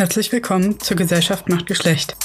Herzlich 0.00 0.32
willkommen 0.32 0.80
zur 0.80 0.96
Gesellschaft 0.96 1.50
macht 1.50 1.66
Geschlecht. 1.66 2.16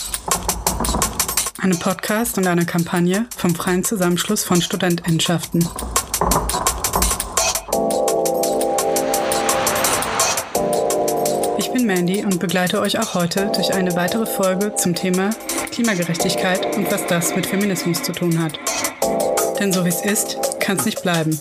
Eine 1.62 1.75
Podcast 1.75 2.38
und 2.38 2.48
eine 2.48 2.66
Kampagne 2.66 3.25
vom 3.36 3.54
Freien 3.54 3.83
Zusammenschluss 3.83 4.46
von 4.46 4.62
Studentendschaften. 4.62 5.67
Ich 11.58 11.69
bin 11.74 11.85
Mandy 11.85 12.24
und 12.24 12.40
begleite 12.40 12.79
euch 12.79 12.97
auch 12.97 13.13
heute 13.13 13.51
durch 13.53 13.74
eine 13.74 13.94
weitere 13.97 14.26
Folge 14.26 14.73
zum 14.78 14.96
Thema 14.96 15.31
Klimagerechtigkeit 15.73 16.77
und 16.77 16.89
was 16.89 17.05
das 17.07 17.35
mit 17.35 17.45
Feminismus 17.45 18.02
zu 18.02 18.13
tun 18.13 18.41
hat. 18.41 18.57
Denn 19.59 19.73
so 19.73 19.84
wie 19.84 19.89
es 19.89 20.02
ist, 20.02 20.62
kann 20.62 20.77
es 20.77 20.85
nicht 20.85 21.02
bleiben. 21.02 21.38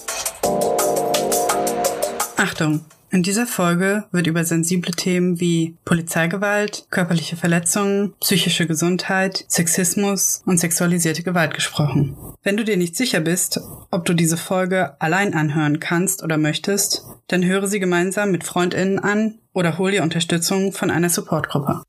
Achtung! 2.37 2.85
In 3.15 3.23
dieser 3.23 3.47
Folge 3.47 4.07
wird 4.11 4.27
über 4.27 4.43
sensible 4.43 4.91
Themen 4.91 5.39
wie 5.39 5.77
Polizeigewalt, 5.85 6.89
körperliche 6.91 7.37
Verletzungen, 7.37 8.13
psychische 8.19 8.67
Gesundheit, 8.67 9.45
Sexismus 9.47 10.43
und 10.47 10.59
sexualisierte 10.59 11.23
Gewalt 11.23 11.55
gesprochen. 11.55 12.17
Wenn 12.43 12.57
du 12.57 12.65
dir 12.65 12.77
nicht 12.77 12.97
sicher 12.97 13.21
bist, 13.21 13.61
ob 13.93 14.05
du 14.05 14.15
diese 14.15 14.37
Folge 14.37 15.01
allein 15.01 15.33
anhören 15.33 15.79
kannst 15.79 16.25
oder 16.25 16.39
möchtest, 16.39 17.05
dann 17.29 17.45
höre 17.45 17.69
sie 17.69 17.79
gemeinsam 17.79 18.33
mit 18.33 18.43
Freundinnen 18.43 18.99
an 18.99 19.39
oder 19.53 19.79
hol 19.79 19.93
dir 19.93 20.03
Unterstützung 20.03 20.73
von 20.73 20.91
einer 20.91 21.09
Supportgruppe. 21.09 21.85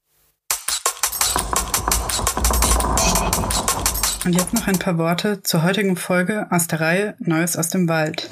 Und 4.26 4.34
jetzt 4.34 4.54
noch 4.54 4.68
ein 4.68 4.78
paar 4.78 5.00
Worte 5.00 5.42
zur 5.42 5.64
heutigen 5.64 5.96
Folge 5.96 6.46
aus 6.52 6.68
der 6.68 6.82
Reihe 6.82 7.16
Neues 7.18 7.58
aus 7.58 7.70
dem 7.70 7.90
Wald. 7.90 8.30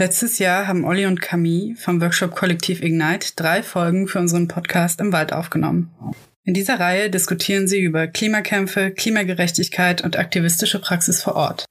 Letztes 0.00 0.38
Jahr 0.38 0.68
haben 0.68 0.84
Olli 0.84 1.06
und 1.06 1.20
Camille 1.20 1.74
vom 1.74 2.00
Workshop 2.00 2.32
Kollektiv 2.36 2.82
Ignite 2.82 3.32
drei 3.34 3.64
Folgen 3.64 4.06
für 4.06 4.20
unseren 4.20 4.46
Podcast 4.46 5.00
im 5.00 5.12
Wald 5.12 5.32
aufgenommen. 5.32 5.90
In 6.44 6.54
dieser 6.54 6.78
Reihe 6.78 7.10
diskutieren 7.10 7.66
sie 7.66 7.80
über 7.80 8.06
Klimakämpfe, 8.06 8.92
Klimagerechtigkeit 8.92 10.04
und 10.04 10.16
aktivistische 10.16 10.80
Praxis 10.80 11.20
vor 11.20 11.34
Ort. 11.34 11.64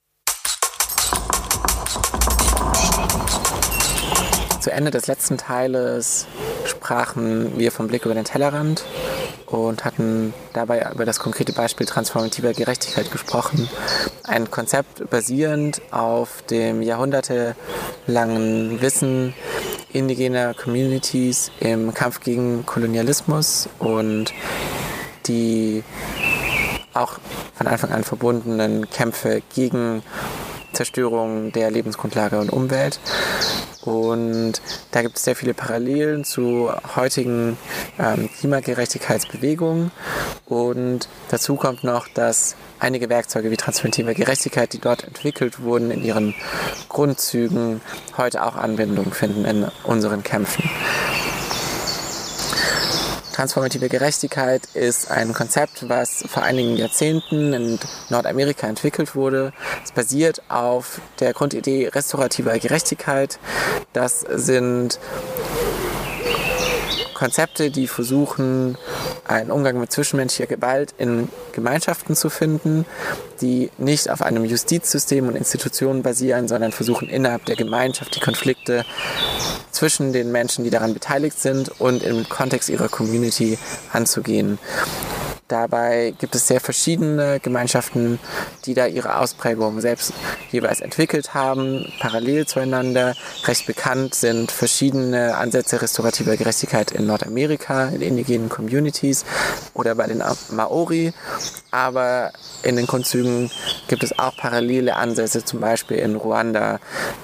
Zu 4.60 4.74
Ende 4.74 4.92
des 4.92 5.08
letzten 5.08 5.38
Teiles 5.38 6.28
sprachen 6.66 7.58
wir 7.58 7.72
vom 7.72 7.88
Blick 7.88 8.04
über 8.04 8.14
den 8.14 8.26
Tellerrand 8.26 8.84
und 9.48 9.86
hatten 9.86 10.34
dabei 10.54 10.88
über 10.94 11.06
das 11.06 11.20
konkrete 11.20 11.54
Beispiel 11.54 11.88
transformativer 11.88 12.54
Gerechtigkeit 12.54 13.12
gesprochen. 13.12 13.70
Ein 14.24 14.52
Konzept 14.52 15.10
basierend 15.10 15.82
auf 15.92 16.42
dem 16.44 16.82
jahrhundertelangen 16.82 18.82
Wissen 18.82 19.34
indigener 19.94 20.54
Communities 20.54 21.52
im 21.60 21.94
Kampf 21.94 22.20
gegen 22.20 22.66
Kolonialismus 22.66 23.70
und 23.80 24.34
die 25.28 25.84
auch 26.94 27.20
von 27.56 27.68
Anfang 27.68 27.92
an 27.92 28.04
verbundenen 28.04 28.90
Kämpfe 28.90 29.42
gegen 29.54 30.04
Zerstörung 30.74 31.52
der 31.52 31.72
Lebensgrundlage 31.72 32.40
und 32.40 32.52
Umwelt. 32.52 33.00
Und 33.88 34.62
da 34.92 35.02
gibt 35.02 35.16
es 35.16 35.24
sehr 35.24 35.36
viele 35.36 35.54
Parallelen 35.54 36.26
zu 36.26 36.70
heutigen 36.96 37.58
ähm, 37.98 38.30
Klimagerechtigkeitsbewegungen. 38.38 39.92
Und 40.46 41.08
dazu 41.30 41.56
kommt 41.56 41.86
noch, 41.86 42.10
dass 42.10 42.56
einige 42.80 43.10
Werkzeuge 43.10 43.50
wie 43.50 43.56
transformative 43.58 44.14
Gerechtigkeit, 44.14 44.74
die 44.74 44.80
dort 44.80 45.06
entwickelt 45.06 45.62
wurden, 45.62 45.92
in 45.92 46.04
ihren 46.04 46.36
Grundzügen 46.90 47.80
heute 48.18 48.44
auch 48.44 48.58
Anwendung 48.58 49.14
finden 49.14 49.46
in 49.46 49.68
unseren 49.84 50.22
Kämpfen. 50.22 50.70
Transformative 53.38 53.88
Gerechtigkeit 53.88 54.68
ist 54.74 55.12
ein 55.12 55.32
Konzept, 55.32 55.88
was 55.88 56.24
vor 56.28 56.42
einigen 56.42 56.76
Jahrzehnten 56.76 57.54
in 57.54 57.80
Nordamerika 58.10 58.66
entwickelt 58.66 59.14
wurde. 59.14 59.54
Es 59.84 59.92
basiert 59.92 60.42
auf 60.50 61.00
der 61.20 61.34
Grundidee 61.34 61.88
restaurativer 61.90 62.58
Gerechtigkeit. 62.58 63.38
Das 63.94 64.22
sind 64.22 65.00
Konzepte, 67.18 67.72
die 67.72 67.88
versuchen, 67.88 68.78
einen 69.28 69.50
Umgang 69.50 69.80
mit 69.80 69.92
zwischenmenschlicher 69.92 70.46
Gewalt 70.46 70.94
in 71.00 71.30
Gemeinschaften 71.52 72.16
zu 72.16 72.30
finden, 72.30 72.86
die 73.42 73.72
nicht 73.80 74.12
auf 74.12 74.22
einem 74.22 74.46
Justizsystem 74.46 75.28
und 75.28 75.36
Institutionen 75.36 76.04
basieren, 76.04 76.48
sondern 76.48 76.72
versuchen 76.72 77.10
innerhalb 77.10 77.44
der 77.46 77.56
Gemeinschaft 77.56 78.16
die 78.16 78.20
Konflikte 78.20 78.86
zwischen 79.72 80.14
den 80.14 80.32
Menschen, 80.32 80.64
die 80.64 80.70
daran 80.70 80.94
beteiligt 80.94 81.40
sind 81.40 81.82
und 81.82 82.04
im 82.04 82.30
Kontext 82.30 82.70
ihrer 82.70 82.88
Community 82.88 83.58
anzugehen. 83.92 84.60
Dabei 85.48 86.14
gibt 86.20 86.36
es 86.36 86.48
sehr 86.48 86.60
verschiedene 86.60 87.40
Gemeinschaften, 87.40 88.20
die 88.66 88.74
da 88.74 88.86
ihre 88.86 89.18
Ausprägung 89.18 89.80
selbst 89.80 90.12
jeweils 90.52 90.82
entwickelt 90.82 91.34
haben, 91.34 91.86
parallel 92.02 92.46
zueinander. 92.46 93.16
Recht 93.46 93.66
bekannt 93.66 94.14
sind 94.14 94.52
verschiedene 94.52 95.38
Ansätze 95.38 95.82
restaurativer 95.82 96.36
Gerechtigkeit 96.36 96.92
in 96.92 97.08
Nordamerika, 97.08 97.88
in 97.88 98.02
indigenen 98.02 98.50
Communities 98.50 99.24
oder 99.74 99.96
bei 99.96 100.08
den 100.08 100.22
Maori. 100.52 101.14
Aber 101.78 102.34
in 102.64 102.76
den 102.76 102.88
Grundzügen 102.88 103.52
gibt 103.88 104.02
es 104.02 104.18
auch 104.18 104.36
parallele 104.36 104.96
Ansätze, 104.96 105.46
zum 105.46 105.60
Beispiel 105.60 105.98
in 105.98 106.16
Ruanda, 106.16 106.80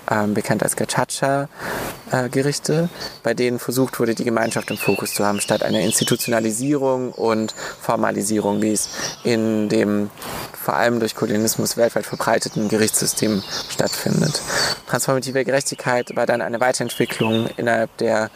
äh, 0.08 0.28
bekannt 0.28 0.62
als 0.62 0.76
Gachacha-Gerichte, 0.76 2.88
bei 3.24 3.34
denen 3.34 3.58
versucht 3.58 4.00
wurde, 4.00 4.14
die 4.14 4.26
Gemeinschaft 4.26 4.70
im 4.70 4.78
Fokus 4.78 5.16
zu 5.16 5.26
haben, 5.26 5.42
statt 5.42 5.64
einer 5.64 5.80
Institutionalisierung 5.80 7.14
und 7.14 7.56
Formalisierung, 7.82 8.62
wie 8.62 8.74
es 8.74 8.90
in 9.24 9.70
dem 9.70 10.12
vor 10.54 10.76
allem 10.76 11.00
durch 11.00 11.16
Kolonialismus 11.16 11.76
weltweit 11.76 12.06
verbreiteten 12.06 12.70
Gerichtssystem 12.70 13.42
stattfindet. 13.70 14.40
Transformative 14.94 15.44
Gerechtigkeit 15.44 16.16
war 16.16 16.28
dann 16.28 16.40
eine 16.44 16.60
Weiterentwicklung 16.60 17.48
innerhalb 17.58 17.98
der 17.98 18.30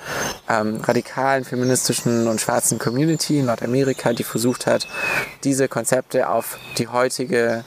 ähm, 0.50 0.82
radikalen 0.82 1.46
feministischen 1.46 2.28
und 2.28 2.42
schwarzen 2.42 2.80
Community 2.80 3.38
in 3.38 3.46
Nordamerika, 3.46 4.12
die 4.14 4.24
versucht 4.24 4.66
hat, 4.66 4.88
diese 5.44 5.68
Konzepte 5.68 6.28
auf 6.28 6.58
die 6.80 6.88
heutige 6.88 7.64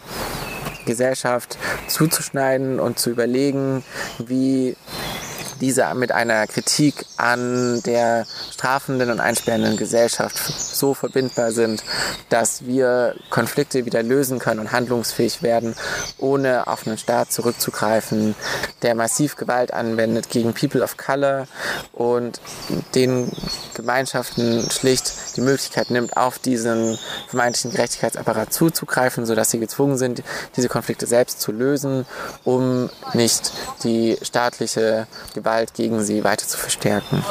Gesellschaft 0.86 1.56
zuzuschneiden 1.86 2.80
und 2.80 2.98
zu 2.98 3.10
überlegen, 3.10 3.84
wie 4.18 4.74
diese 5.60 5.94
mit 5.94 6.12
einer 6.12 6.46
Kritik 6.46 7.06
an 7.16 7.82
der 7.82 8.26
strafenden 8.52 9.10
und 9.10 9.20
einsperrenden 9.20 9.76
Gesellschaft 9.76 10.36
so 10.36 10.94
verbindbar 10.94 11.52
sind, 11.52 11.82
dass 12.28 12.64
wir 12.66 13.14
Konflikte 13.30 13.84
wieder 13.84 14.02
lösen 14.02 14.38
können 14.38 14.60
und 14.60 14.72
handlungsfähig 14.72 15.42
werden, 15.42 15.74
ohne 16.18 16.66
auf 16.66 16.86
einen 16.86 16.98
Staat 16.98 17.32
zurückzugreifen, 17.32 18.34
der 18.82 18.94
massiv 18.94 19.36
Gewalt 19.36 19.72
anwendet 19.72 20.30
gegen 20.30 20.54
People 20.54 20.82
of 20.82 20.96
Color 20.96 21.46
und 21.92 22.40
den 22.94 23.30
Gemeinschaften 23.74 24.68
schlicht 24.70 25.29
die 25.32 25.40
Möglichkeit 25.40 25.90
nimmt, 25.90 26.16
auf 26.16 26.38
diesen 26.38 26.98
vermeintlichen 27.28 27.70
Gerechtigkeitsapparat 27.70 28.52
zuzugreifen, 28.52 29.26
sodass 29.26 29.50
sie 29.50 29.58
gezwungen 29.58 29.98
sind, 29.98 30.22
diese 30.56 30.68
Konflikte 30.68 31.06
selbst 31.06 31.40
zu 31.40 31.52
lösen, 31.52 32.06
um 32.44 32.90
nicht 33.14 33.52
die 33.84 34.16
staatliche 34.22 35.06
Gewalt 35.34 35.74
gegen 35.74 36.02
sie 36.02 36.24
weiter 36.24 36.46
zu 36.46 36.58
verstärken. 36.58 37.24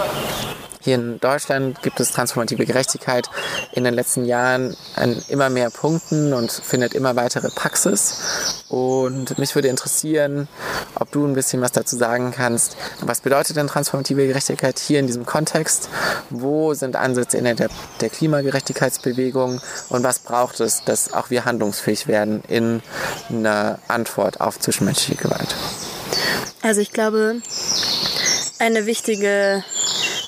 Hier 0.82 0.96
in 0.96 1.20
Deutschland 1.20 1.82
gibt 1.82 2.00
es 2.00 2.12
transformative 2.12 2.66
Gerechtigkeit 2.66 3.30
in 3.74 3.84
den 3.84 3.94
letzten 3.94 4.24
Jahren 4.24 4.78
an 4.96 5.22
immer 5.28 5.50
mehr 5.50 5.70
Punkten 5.70 6.32
und 6.34 6.52
findet 6.52 6.94
immer 6.94 7.18
weitere 7.18 7.50
Praxis. 7.50 8.64
Und 8.70 9.38
mich 9.38 9.56
würde 9.56 9.68
interessieren, 9.68 10.48
ob 10.96 11.12
du 11.12 11.28
ein 11.28 11.34
bisschen 11.34 11.62
was 11.62 11.74
dazu 11.74 11.98
sagen 11.98 12.32
kannst. 12.32 12.78
Was 13.02 13.20
bedeutet 13.20 13.58
denn 13.58 13.68
transformative 13.68 14.26
Gerechtigkeit 14.26 14.80
hier 14.80 15.02
in 15.02 15.08
diesem 15.08 15.26
Kontext? 15.26 15.90
Wo 16.30 16.74
sind 16.74 16.96
Ansätze 16.96 17.38
in 17.38 17.44
der, 17.44 17.56
der 18.00 18.10
Klimagerechtigkeitsbewegung 18.10 19.60
und 19.90 20.04
was 20.04 20.20
braucht 20.20 20.62
es, 20.62 20.86
dass 20.86 21.12
auch 21.12 21.30
wir 21.30 21.44
handlungsfähig 21.44 22.08
werden 22.08 22.42
in 22.48 22.82
einer 23.30 23.80
Antwort 23.90 24.40
auf 24.40 24.58
zwischenmenschliche 24.58 25.22
Gewalt? 25.22 25.56
Also 26.62 26.80
ich 26.80 26.94
glaube, 26.94 27.42
eine 28.60 28.86
wichtige 28.86 29.64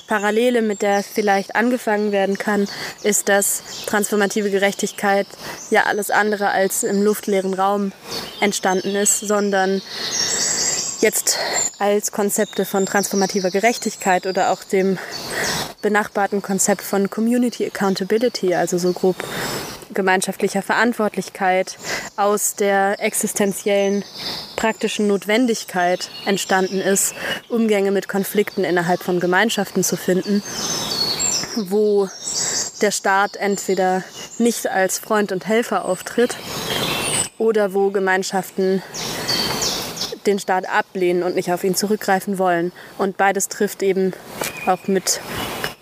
Parallele, 0.06 0.62
mit 0.62 0.82
der 0.82 1.02
vielleicht 1.02 1.56
angefangen 1.56 2.12
werden 2.12 2.38
kann, 2.38 2.68
ist, 3.02 3.28
dass 3.28 3.62
transformative 3.86 4.50
Gerechtigkeit 4.50 5.26
ja 5.70 5.84
alles 5.84 6.10
andere 6.10 6.50
als 6.50 6.82
im 6.82 7.02
luftleeren 7.02 7.54
Raum 7.54 7.92
entstanden 8.40 8.94
ist, 8.94 9.20
sondern 9.20 9.82
jetzt 11.00 11.38
als 11.78 12.12
Konzepte 12.12 12.64
von 12.64 12.86
transformativer 12.86 13.50
Gerechtigkeit 13.50 14.26
oder 14.26 14.50
auch 14.52 14.64
dem 14.64 14.98
benachbarten 15.82 16.42
Konzept 16.42 16.82
von 16.82 17.10
Community 17.10 17.66
Accountability, 17.66 18.54
also 18.54 18.78
so 18.78 18.92
grob 18.92 19.16
gemeinschaftlicher 19.94 20.62
Verantwortlichkeit, 20.62 21.76
aus 22.16 22.54
der 22.54 23.00
existenziellen 23.00 24.04
praktischen 24.56 25.06
Notwendigkeit 25.08 26.10
entstanden 26.26 26.80
ist, 26.80 27.14
Umgänge 27.48 27.90
mit 27.90 28.08
Konflikten 28.08 28.64
innerhalb 28.64 29.02
von 29.02 29.20
Gemeinschaften 29.20 29.82
zu 29.82 29.96
finden, 29.96 30.42
wo 31.56 32.08
der 32.80 32.90
Staat 32.90 33.36
entweder 33.36 34.02
nicht 34.38 34.68
als 34.68 34.98
Freund 34.98 35.32
und 35.32 35.46
Helfer 35.46 35.84
auftritt 35.84 36.36
oder 37.38 37.74
wo 37.74 37.90
Gemeinschaften 37.90 38.82
den 40.26 40.38
Staat 40.38 40.68
ablehnen 40.68 41.22
und 41.22 41.34
nicht 41.34 41.52
auf 41.52 41.64
ihn 41.64 41.74
zurückgreifen 41.74 42.38
wollen. 42.38 42.72
Und 42.98 43.16
beides 43.16 43.48
trifft 43.48 43.82
eben 43.82 44.12
auch 44.66 44.86
mit 44.86 45.20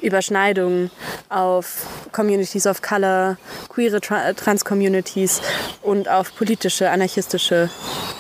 Überschneidungen 0.01 0.91
auf 1.29 1.87
Communities 2.21 2.67
of 2.67 2.83
Color, 2.83 3.39
queere 3.71 3.99
Tra 3.99 4.35
Trans-Communities 4.35 5.41
und 5.81 6.07
auf 6.07 6.37
politische, 6.37 6.91
anarchistische 6.91 7.71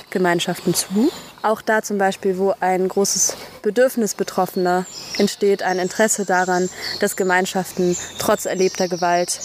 Gemeinschaften 0.08 0.72
zu. 0.72 1.12
Auch 1.42 1.60
da 1.60 1.82
zum 1.82 1.98
Beispiel, 1.98 2.38
wo 2.38 2.54
ein 2.60 2.88
großes 2.88 3.36
Bedürfnis 3.60 4.14
Betroffener 4.14 4.86
entsteht, 5.18 5.62
ein 5.62 5.78
Interesse 5.78 6.24
daran, 6.24 6.70
dass 7.00 7.16
Gemeinschaften 7.16 7.94
trotz 8.18 8.46
erlebter 8.46 8.88
Gewalt 8.88 9.38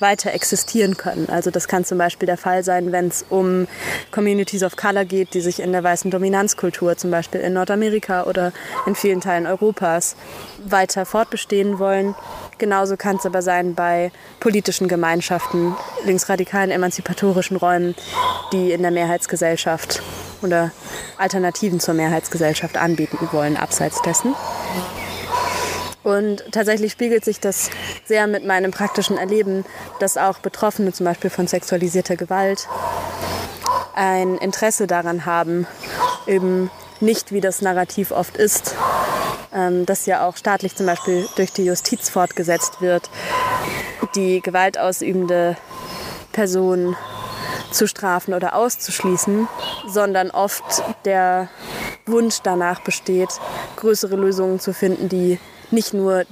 weiter 0.00 0.32
existieren 0.32 0.96
können. 0.96 1.28
Also 1.28 1.50
das 1.50 1.66
kann 1.66 1.84
zum 1.84 1.98
Beispiel 1.98 2.26
der 2.26 2.36
Fall 2.36 2.62
sein, 2.64 2.92
wenn 2.92 3.08
es 3.08 3.24
um 3.28 3.66
Communities 4.10 4.62
of 4.62 4.76
Color 4.76 5.04
geht, 5.04 5.34
die 5.34 5.40
sich 5.40 5.60
in 5.60 5.72
der 5.72 5.82
weißen 5.82 6.10
Dominanzkultur, 6.10 6.96
zum 6.96 7.10
Beispiel 7.10 7.40
in 7.40 7.54
Nordamerika 7.54 8.24
oder 8.24 8.52
in 8.86 8.94
vielen 8.94 9.20
Teilen 9.20 9.46
Europas, 9.46 10.14
weiter 10.64 11.04
fortbestehen 11.06 11.78
wollen. 11.78 12.14
Genauso 12.58 12.96
kann 12.96 13.16
es 13.16 13.26
aber 13.26 13.40
sein 13.40 13.74
bei 13.74 14.10
politischen 14.40 14.88
Gemeinschaften, 14.88 15.76
linksradikalen, 16.04 16.70
emanzipatorischen 16.70 17.56
Räumen, 17.56 17.94
die 18.52 18.72
in 18.72 18.82
der 18.82 18.90
Mehrheitsgesellschaft 18.90 20.02
oder 20.42 20.72
Alternativen 21.16 21.80
zur 21.80 21.94
Mehrheitsgesellschaft 21.94 22.76
anbieten 22.76 23.28
wollen, 23.32 23.56
abseits 23.56 24.02
dessen. 24.02 24.34
Und 26.02 26.44
tatsächlich 26.52 26.92
spiegelt 26.92 27.24
sich 27.24 27.38
das 27.38 27.70
sehr 28.04 28.26
mit 28.26 28.44
meinem 28.44 28.70
praktischen 28.70 29.18
Erleben, 29.18 29.64
dass 30.00 30.16
auch 30.16 30.38
Betroffene 30.38 30.92
zum 30.92 31.06
Beispiel 31.06 31.30
von 31.30 31.46
sexualisierter 31.46 32.16
Gewalt 32.16 32.66
ein 33.94 34.36
Interesse 34.38 34.86
daran 34.86 35.26
haben, 35.26 35.66
eben 36.26 36.70
nicht 37.00 37.32
wie 37.32 37.40
das 37.40 37.62
Narrativ 37.62 38.10
oft 38.10 38.36
ist, 38.36 38.74
ähm, 39.52 39.86
das 39.86 40.06
ja 40.06 40.26
auch 40.26 40.36
staatlich 40.36 40.74
zum 40.76 40.86
Beispiel 40.86 41.28
durch 41.36 41.52
die 41.52 41.64
Justiz 41.64 42.08
fortgesetzt 42.08 42.80
wird, 42.80 43.10
die 44.14 44.40
gewaltausübende 44.40 45.56
Person 46.32 46.96
zu 47.70 47.86
strafen 47.86 48.34
oder 48.34 48.54
auszuschließen, 48.54 49.48
sondern 49.86 50.30
oft 50.30 50.82
der 51.04 51.48
Wunsch 52.06 52.38
danach 52.42 52.80
besteht, 52.80 53.28
größere 53.76 54.16
Lösungen 54.16 54.60
zu 54.60 54.72
finden, 54.72 55.08
die 55.08 55.38
nicht 55.70 55.92
nur 55.92 56.24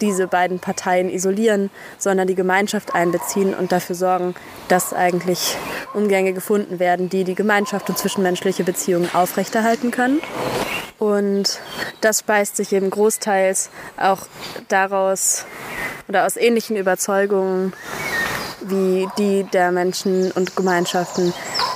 diese 0.00 0.26
beiden 0.26 0.58
Parteien 0.58 1.10
isolieren, 1.10 1.70
sondern 1.98 2.26
die 2.26 2.34
Gemeinschaft 2.34 2.94
einbeziehen 2.94 3.54
und 3.54 3.70
dafür 3.70 3.94
sorgen, 3.94 4.34
dass 4.68 4.92
eigentlich 4.92 5.56
Umgänge 5.94 6.32
gefunden 6.32 6.78
werden, 6.78 7.08
die 7.08 7.24
die 7.24 7.34
Gemeinschaft 7.34 7.88
und 7.88 7.98
zwischenmenschliche 7.98 8.64
Beziehungen 8.64 9.08
aufrechterhalten 9.14 9.90
können. 9.90 10.20
Und 11.00 11.58
das 12.02 12.20
speist 12.20 12.56
sich 12.56 12.72
eben 12.72 12.90
großteils 12.90 13.70
auch 13.96 14.26
daraus 14.68 15.46
oder 16.08 16.26
aus 16.26 16.36
ähnlichen 16.36 16.76
Überzeugungen 16.76 17.72
wie 18.62 19.08
die 19.16 19.44
der 19.44 19.72
Menschen 19.72 20.30
und 20.32 20.54
Gemeinschaften, 20.54 21.32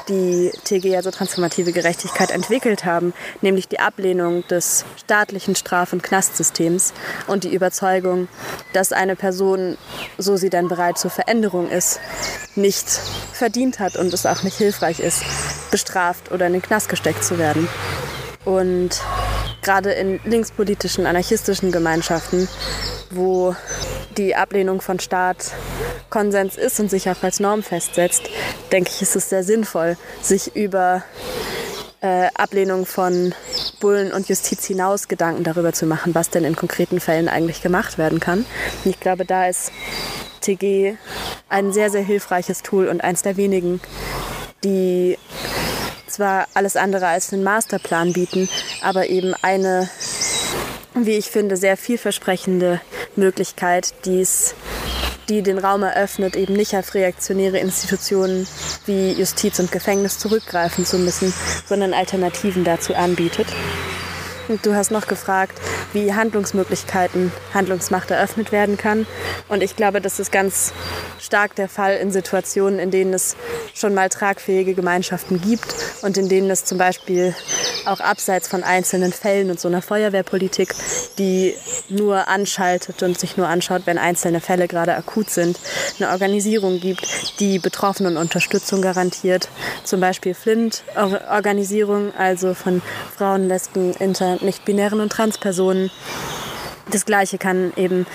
die 0.08 0.52
TG, 0.64 0.96
also 0.96 1.10
transformative 1.10 1.72
Gerechtigkeit, 1.72 2.30
entwickelt 2.30 2.84
haben, 2.84 3.14
nämlich 3.40 3.68
die 3.68 3.80
Ablehnung 3.80 4.46
des 4.48 4.84
staatlichen 4.96 5.56
Straf- 5.56 5.94
und 5.94 6.02
Knastsystems 6.02 6.92
und 7.26 7.44
die 7.44 7.54
Überzeugung, 7.54 8.28
dass 8.74 8.92
eine 8.92 9.16
Person, 9.16 9.78
so 10.18 10.36
sie 10.36 10.50
dann 10.50 10.68
bereit 10.68 10.98
zur 10.98 11.10
Veränderung 11.10 11.70
ist, 11.70 12.00
nicht 12.54 12.86
verdient 13.32 13.78
hat 13.78 13.96
und 13.96 14.12
es 14.12 14.26
auch 14.26 14.42
nicht 14.42 14.58
hilfreich 14.58 15.00
ist, 15.00 15.22
bestraft 15.70 16.30
oder 16.30 16.46
in 16.46 16.52
den 16.52 16.62
Knast 16.62 16.90
gesteckt 16.90 17.24
zu 17.24 17.38
werden. 17.38 17.66
Und 18.44 19.00
gerade 19.62 19.92
in 19.92 20.20
linkspolitischen, 20.24 21.06
anarchistischen 21.06 21.72
Gemeinschaften, 21.72 22.48
wo 23.10 23.56
die 24.16 24.34
Ablehnung 24.34 24.80
von 24.80 25.00
Staat 25.00 25.52
Konsens 26.10 26.56
ist 26.56 26.78
und 26.78 26.90
sich 26.90 27.08
auch 27.08 27.22
als 27.22 27.40
Norm 27.40 27.62
festsetzt, 27.62 28.22
denke 28.70 28.90
ich, 28.94 29.02
ist 29.02 29.16
es 29.16 29.28
sehr 29.28 29.42
sinnvoll, 29.42 29.96
sich 30.20 30.54
über 30.54 31.02
äh, 32.00 32.28
Ablehnung 32.34 32.86
von 32.86 33.34
Bullen 33.80 34.12
und 34.12 34.28
Justiz 34.28 34.64
hinaus 34.66 35.08
Gedanken 35.08 35.42
darüber 35.42 35.72
zu 35.72 35.86
machen, 35.86 36.14
was 36.14 36.30
denn 36.30 36.44
in 36.44 36.54
konkreten 36.54 37.00
Fällen 37.00 37.28
eigentlich 37.28 37.62
gemacht 37.62 37.98
werden 37.98 38.20
kann. 38.20 38.40
Und 38.84 38.90
ich 38.90 39.00
glaube, 39.00 39.24
da 39.24 39.46
ist 39.46 39.72
TG 40.42 40.96
ein 41.48 41.72
sehr, 41.72 41.90
sehr 41.90 42.02
hilfreiches 42.02 42.62
Tool 42.62 42.88
und 42.88 43.02
eins 43.02 43.22
der 43.22 43.36
wenigen, 43.36 43.80
die 44.62 45.18
zwar 46.14 46.46
alles 46.54 46.76
andere 46.76 47.08
als 47.08 47.32
einen 47.32 47.44
Masterplan 47.44 48.12
bieten, 48.12 48.48
aber 48.82 49.08
eben 49.08 49.34
eine, 49.42 49.88
wie 50.94 51.16
ich 51.16 51.26
finde, 51.26 51.56
sehr 51.56 51.76
vielversprechende 51.76 52.80
Möglichkeit, 53.16 53.94
dies 54.04 54.54
die 55.28 55.42
den 55.42 55.58
Raum 55.58 55.82
eröffnet, 55.82 56.36
eben 56.36 56.52
nicht 56.52 56.76
auf 56.76 56.92
reaktionäre 56.92 57.56
Institutionen 57.58 58.46
wie 58.84 59.12
Justiz 59.12 59.58
und 59.58 59.72
Gefängnis 59.72 60.18
zurückgreifen 60.18 60.84
zu 60.84 60.98
müssen, 60.98 61.32
sondern 61.66 61.94
Alternativen 61.94 62.62
dazu 62.62 62.94
anbietet. 62.94 63.46
Du 64.62 64.74
hast 64.74 64.90
noch 64.90 65.06
gefragt, 65.06 65.58
wie 65.94 66.12
Handlungsmöglichkeiten, 66.12 67.32
Handlungsmacht 67.54 68.10
eröffnet 68.10 68.52
werden 68.52 68.76
kann. 68.76 69.06
Und 69.48 69.62
ich 69.62 69.74
glaube, 69.74 70.02
das 70.02 70.18
ist 70.18 70.32
ganz 70.32 70.74
stark 71.18 71.54
der 71.54 71.68
Fall 71.68 71.96
in 71.96 72.10
Situationen, 72.10 72.78
in 72.78 72.90
denen 72.90 73.14
es 73.14 73.36
schon 73.74 73.94
mal 73.94 74.10
tragfähige 74.10 74.74
Gemeinschaften 74.74 75.40
gibt 75.40 75.74
und 76.02 76.18
in 76.18 76.28
denen 76.28 76.50
es 76.50 76.66
zum 76.66 76.76
Beispiel 76.76 77.34
auch 77.86 78.00
abseits 78.00 78.46
von 78.46 78.62
einzelnen 78.62 79.12
Fällen 79.12 79.50
und 79.50 79.58
so 79.58 79.68
einer 79.68 79.80
Feuerwehrpolitik, 79.80 80.74
die 81.18 81.54
nur 81.88 82.28
anschaltet 82.28 83.02
und 83.02 83.18
sich 83.18 83.36
nur 83.36 83.48
anschaut, 83.48 83.82
wenn 83.84 83.98
einzelne 83.98 84.40
Fälle 84.40 84.68
gerade 84.68 84.94
akut 84.94 85.30
sind, 85.30 85.58
eine 85.98 86.10
Organisation 86.10 86.80
gibt, 86.80 87.06
die 87.40 87.58
Betroffenen 87.58 88.16
Unterstützung 88.16 88.82
garantiert. 88.82 89.48
Zum 89.84 90.00
Beispiel 90.00 90.34
Flint-Organisierung, 90.34 92.12
also 92.16 92.54
von 92.54 92.82
Frauen, 93.16 93.48
Lesben, 93.48 93.92
Inter-, 93.94 94.38
Nicht-Binären 94.42 95.00
und 95.00 95.10
Transpersonen. 95.10 95.90
Das 96.90 97.06
Gleiche 97.06 97.38
kann 97.38 97.72
eben 97.76 98.06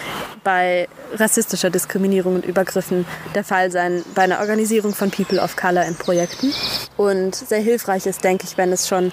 bei 0.44 0.88
rassistischer 1.16 1.70
Diskriminierung 1.70 2.36
und 2.36 2.46
Übergriffen 2.46 3.06
der 3.34 3.44
Fall 3.44 3.72
sein, 3.72 4.04
bei 4.14 4.24
einer 4.24 4.40
Organisierung 4.40 4.94
von 4.94 5.10
People 5.12 5.42
of 5.42 5.56
Color 5.56 5.86
in 5.86 5.96
Projekten. 5.96 6.54
Und 6.98 7.36
sehr 7.36 7.62
hilfreich 7.62 8.06
ist, 8.06 8.24
denke 8.24 8.46
ich, 8.46 8.58
wenn 8.58 8.72
es 8.72 8.88
schon 8.88 9.12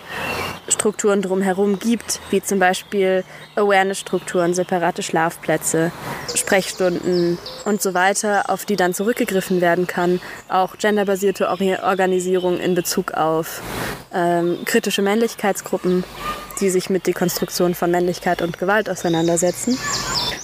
Strukturen 0.68 1.22
drumherum 1.22 1.78
gibt, 1.78 2.20
wie 2.30 2.42
zum 2.42 2.58
Beispiel 2.58 3.24
Awareness-Strukturen, 3.54 4.52
separate 4.52 5.02
Schlafplätze, 5.02 5.92
Sprechstunden 6.34 7.38
und 7.64 7.80
so 7.80 7.94
weiter, 7.94 8.50
auf 8.50 8.64
die 8.64 8.76
dann 8.76 8.92
zurückgegriffen 8.92 9.60
werden 9.60 9.86
kann. 9.86 10.20
Auch 10.48 10.76
genderbasierte 10.76 11.48
Organisierung 11.48 12.58
in 12.58 12.74
Bezug 12.74 13.12
auf 13.12 13.62
ähm, 14.12 14.58
kritische 14.64 15.02
Männlichkeitsgruppen, 15.02 16.04
die 16.60 16.70
sich 16.70 16.90
mit 16.90 17.06
Dekonstruktion 17.06 17.74
von 17.74 17.90
Männlichkeit 17.90 18.42
und 18.42 18.58
Gewalt 18.58 18.88
auseinandersetzen. 18.88 19.78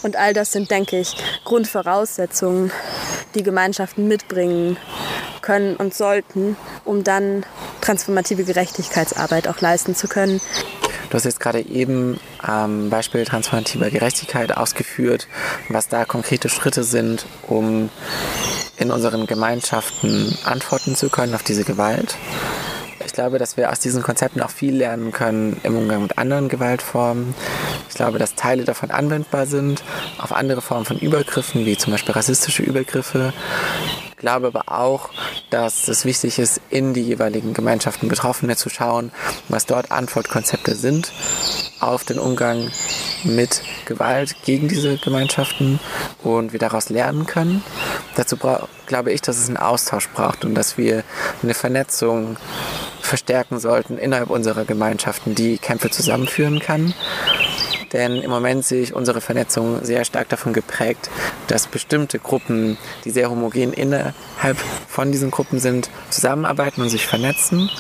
Und 0.03 0.17
all 0.17 0.33
das 0.35 0.53
sind, 0.53 0.71
denke 0.71 0.99
ich, 0.99 1.17
Grundvoraussetzungen, 1.45 2.71
die 3.35 3.43
Gemeinschaften 3.43 4.09
mitbringen 4.09 4.77
können 5.41 5.77
und 5.77 5.95
sollten, 5.95 6.57
um 6.85 7.05
dann 7.05 7.45
transformative 7.81 8.45
Gerechtigkeitsarbeit 8.45 9.49
auch 9.49 9.61
leisten 9.61 9.95
zu 9.95 10.09
können. 10.09 10.41
Du 11.11 11.17
hast 11.17 11.25
jetzt 11.25 11.41
gerade 11.41 11.61
eben 11.61 12.19
am 12.39 12.89
Beispiel 12.89 13.27
transformativer 13.27 13.91
Gerechtigkeit 13.91 14.57
ausgeführt, 14.57 15.29
was 15.69 15.89
da 15.89 16.07
konkrete 16.07 16.49
Schritte 16.49 16.85
sind, 16.85 17.27
um 17.47 17.91
in 18.79 18.91
unseren 18.91 19.27
Gemeinschaften 19.27 20.37
antworten 20.45 20.97
zu 20.97 21.11
können 21.11 21.35
auf 21.35 21.43
diese 21.43 21.65
Gewalt. 21.65 22.17
Ich 23.07 23.13
glaube, 23.13 23.39
dass 23.39 23.57
wir 23.57 23.71
aus 23.71 23.81
diesen 23.81 24.03
Konzepten 24.03 24.41
auch 24.41 24.51
viel 24.51 24.77
lernen 24.77 25.13
können 25.13 25.61
im 25.63 25.77
Umgang 25.77 26.03
mit 26.03 26.19
anderen 26.19 26.49
Gewaltformen. 26.49 27.35
Ich 27.89 27.95
glaube, 27.95 28.19
dass 28.19 28.35
Teile 28.35 28.65
davon 28.65 28.91
anwendbar 28.91 29.47
sind 29.47 29.83
auf 30.19 30.33
andere 30.33 30.63
Formen 30.63 30.85
von 30.85 30.99
Übergriffen, 30.99 31.67
wie 31.67 31.77
zum 31.77 31.93
Beispiel 31.93 32.15
rassistische 32.15 32.63
Übergriffe. 32.63 33.33
Ich 34.23 34.25
glaube 34.25 34.47
aber 34.47 34.69
auch, 34.69 35.11
dass 35.51 35.89
es 35.89 36.05
wichtig 36.05 36.39
ist, 36.39 36.61
in 36.71 36.95
die 36.95 37.03
jeweiligen 37.03 37.55
Gemeinschaften 37.55 38.07
Betroffene 38.07 38.55
zu 38.55 38.69
schauen, 38.69 39.11
was 39.49 39.67
dort 39.67 39.91
Antwortkonzepte 39.91 40.77
sind 40.77 41.11
auf 41.81 42.05
den 42.05 42.21
Umgang 42.21 42.71
mit 43.25 43.63
Gewalt 43.85 44.37
gegen 44.45 44.69
diese 44.69 44.97
Gemeinschaften 44.99 45.81
und 46.23 46.53
wir 46.53 46.61
daraus 46.61 46.89
lernen 46.89 47.27
können. 47.27 47.65
Dazu 48.15 48.37
glaube 48.87 49.11
ich, 49.11 49.23
dass 49.23 49.39
es 49.39 49.49
einen 49.49 49.57
Austausch 49.57 50.09
braucht 50.11 50.45
und 50.45 50.55
dass 50.55 50.79
wir 50.79 51.03
eine 51.43 51.55
Vernetzung 51.55 52.37
verstärken 53.01 53.59
sollten 53.59 53.99
innerhalb 53.99 54.31
unserer 54.31 54.65
Gemeinschaften, 54.65 55.35
die 55.35 55.59
Kämpfe 55.59 55.91
zusammenführen 55.91 56.61
kann. 56.61 56.95
Denn 57.93 58.23
im 58.23 58.31
Moment 58.31 58.65
sehe 58.65 58.83
ich 58.83 58.95
unsere 58.95 59.21
Vernetzung 59.21 59.85
sehr 59.85 60.05
stark 60.05 60.29
davon 60.29 60.53
geprägt, 60.53 61.11
dass 61.47 61.67
bestimmte 61.67 62.19
Gruppen, 62.19 62.79
die 63.05 63.11
sehr 63.11 63.31
homogen 63.31 63.73
innerhalb 63.73 64.59
von 64.89 65.13
diesen 65.13 65.31
Gruppen 65.31 65.59
sind, 65.59 65.91
zusammenarbeiten 66.11 66.83
und 66.83 66.89
sich 66.89 67.07
vernetzen 67.07 67.71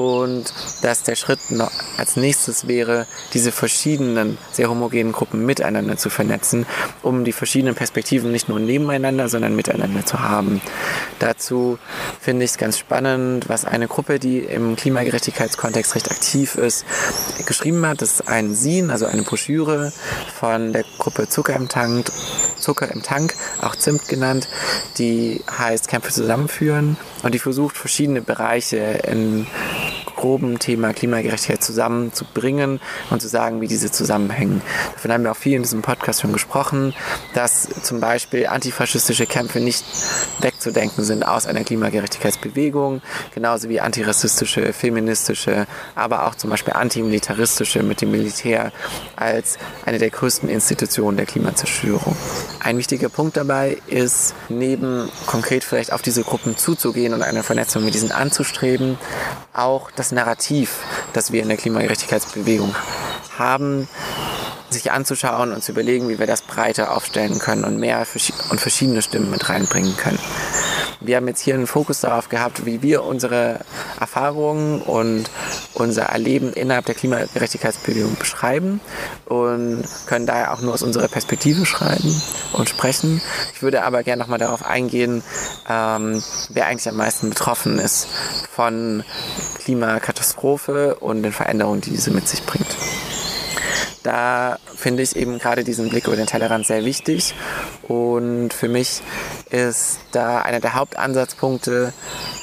und 0.00 0.54
dass 0.80 1.02
der 1.02 1.14
Schritt 1.14 1.40
als 1.98 2.16
nächstes 2.16 2.66
wäre, 2.66 3.06
diese 3.34 3.52
verschiedenen, 3.52 4.38
sehr 4.50 4.70
homogenen 4.70 5.12
Gruppen 5.12 5.44
miteinander 5.44 5.98
zu 5.98 6.08
vernetzen, 6.08 6.64
um 7.02 7.24
die 7.24 7.32
verschiedenen 7.32 7.74
Perspektiven 7.74 8.32
nicht 8.32 8.48
nur 8.48 8.60
nebeneinander, 8.60 9.28
sondern 9.28 9.54
miteinander 9.54 10.06
zu 10.06 10.20
haben. 10.20 10.62
Dazu 11.18 11.78
finde 12.18 12.46
ich 12.46 12.52
es 12.52 12.56
ganz 12.56 12.78
spannend, 12.78 13.50
was 13.50 13.66
eine 13.66 13.88
Gruppe, 13.88 14.18
die 14.18 14.38
im 14.38 14.74
Klimagerechtigkeitskontext 14.74 15.94
recht 15.94 16.10
aktiv 16.10 16.54
ist, 16.54 16.86
geschrieben 17.44 17.84
hat. 17.86 18.00
Das 18.00 18.12
ist 18.12 18.28
ein 18.28 18.54
Sin, 18.54 18.90
also 18.90 19.04
eine 19.04 19.22
Broschüre 19.22 19.92
von 20.34 20.72
der 20.72 20.84
Gruppe 20.96 21.28
Zucker 21.28 21.54
im 21.56 21.68
Tank, 21.68 22.10
Zucker 22.58 22.90
im 22.90 23.02
Tank, 23.02 23.34
auch 23.60 23.76
Zimt 23.76 24.08
genannt, 24.08 24.48
die 24.96 25.44
heißt 25.58 25.88
Kämpfe 25.88 26.10
zusammenführen 26.10 26.96
und 27.22 27.34
die 27.34 27.38
versucht 27.38 27.76
verschiedene 27.76 28.22
Bereiche 28.22 28.78
in 29.06 29.46
groben 30.20 30.58
Thema 30.58 30.92
Klimagerechtigkeit 30.92 31.64
zusammenzubringen 31.64 32.78
und 33.08 33.22
zu 33.22 33.28
sagen, 33.28 33.62
wie 33.62 33.68
diese 33.68 33.90
zusammenhängen. 33.90 34.60
Davon 34.92 35.12
haben 35.12 35.24
wir 35.24 35.32
auch 35.32 35.36
viel 35.36 35.54
in 35.54 35.62
diesem 35.62 35.80
Podcast 35.80 36.20
schon 36.20 36.34
gesprochen, 36.34 36.92
dass 37.32 37.68
zum 37.82 38.00
Beispiel 38.00 38.46
antifaschistische 38.46 39.24
Kämpfe 39.24 39.60
nicht 39.60 39.82
wegzudenken 40.40 41.04
sind 41.04 41.26
aus 41.26 41.46
einer 41.46 41.64
Klimagerechtigkeitsbewegung, 41.64 43.00
genauso 43.34 43.70
wie 43.70 43.80
antirassistische, 43.80 44.74
feministische, 44.74 45.66
aber 45.94 46.26
auch 46.26 46.34
zum 46.34 46.50
Beispiel 46.50 46.74
antimilitaristische 46.74 47.82
mit 47.82 48.02
dem 48.02 48.10
Militär 48.10 48.72
als 49.16 49.56
eine 49.86 49.98
der 49.98 50.10
größten 50.10 50.50
Institutionen 50.50 51.16
der 51.16 51.24
Klimazerstörung. 51.24 52.14
Ein 52.62 52.76
wichtiger 52.76 53.08
Punkt 53.08 53.38
dabei 53.38 53.78
ist, 53.86 54.34
neben 54.50 55.08
konkret 55.24 55.64
vielleicht 55.64 55.94
auf 55.94 56.02
diese 56.02 56.24
Gruppen 56.24 56.58
zuzugehen 56.58 57.14
und 57.14 57.22
eine 57.22 57.42
Vernetzung 57.42 57.84
mit 57.86 57.94
diesen 57.94 58.12
anzustreben, 58.12 58.98
auch 59.54 59.90
das 59.90 60.09
Narrativ, 60.12 60.78
das 61.12 61.32
wir 61.32 61.42
in 61.42 61.48
der 61.48 61.56
Klimagerechtigkeitsbewegung 61.56 62.74
haben, 63.38 63.88
sich 64.68 64.92
anzuschauen 64.92 65.52
und 65.52 65.62
zu 65.62 65.72
überlegen, 65.72 66.08
wie 66.08 66.18
wir 66.18 66.26
das 66.26 66.42
breiter 66.42 66.94
aufstellen 66.96 67.38
können 67.38 67.64
und 67.64 67.78
mehr 67.78 68.06
und 68.50 68.60
verschiedene 68.60 69.02
Stimmen 69.02 69.30
mit 69.30 69.48
reinbringen 69.48 69.96
können. 69.96 70.18
Wir 71.00 71.16
haben 71.16 71.28
jetzt 71.28 71.40
hier 71.40 71.54
einen 71.54 71.66
Fokus 71.66 72.00
darauf 72.00 72.28
gehabt, 72.28 72.66
wie 72.66 72.82
wir 72.82 73.04
unsere 73.04 73.60
Erfahrungen 73.98 74.82
und 74.82 75.30
unser 75.80 76.04
Erleben 76.04 76.52
innerhalb 76.52 76.86
der 76.86 76.94
Klimagerechtigkeitsbewegung 76.94 78.16
beschreiben 78.18 78.80
und 79.26 79.84
können 80.06 80.26
daher 80.26 80.52
auch 80.52 80.60
nur 80.60 80.74
aus 80.74 80.82
unserer 80.82 81.08
Perspektive 81.08 81.66
schreiben 81.66 82.22
und 82.52 82.68
sprechen. 82.68 83.20
Ich 83.54 83.62
würde 83.62 83.82
aber 83.82 84.02
gerne 84.02 84.20
nochmal 84.20 84.38
darauf 84.38 84.64
eingehen, 84.64 85.22
ähm, 85.68 86.22
wer 86.50 86.66
eigentlich 86.66 86.88
am 86.88 86.96
meisten 86.96 87.30
betroffen 87.30 87.78
ist 87.78 88.08
von 88.52 89.04
Klimakatastrophe 89.64 90.96
und 90.96 91.22
den 91.22 91.32
Veränderungen, 91.32 91.80
die 91.80 91.90
diese 91.90 92.10
mit 92.10 92.28
sich 92.28 92.44
bringt 92.44 92.69
da 94.02 94.58
finde 94.76 95.02
ich 95.02 95.16
eben 95.16 95.38
gerade 95.38 95.64
diesen 95.64 95.88
Blick 95.90 96.06
über 96.06 96.16
den 96.16 96.26
Tellerrand 96.26 96.66
sehr 96.66 96.84
wichtig. 96.84 97.34
Und 97.82 98.52
für 98.52 98.68
mich 98.68 99.02
ist 99.50 100.00
da 100.12 100.42
einer 100.42 100.60
der 100.60 100.74
Hauptansatzpunkte, 100.74 101.92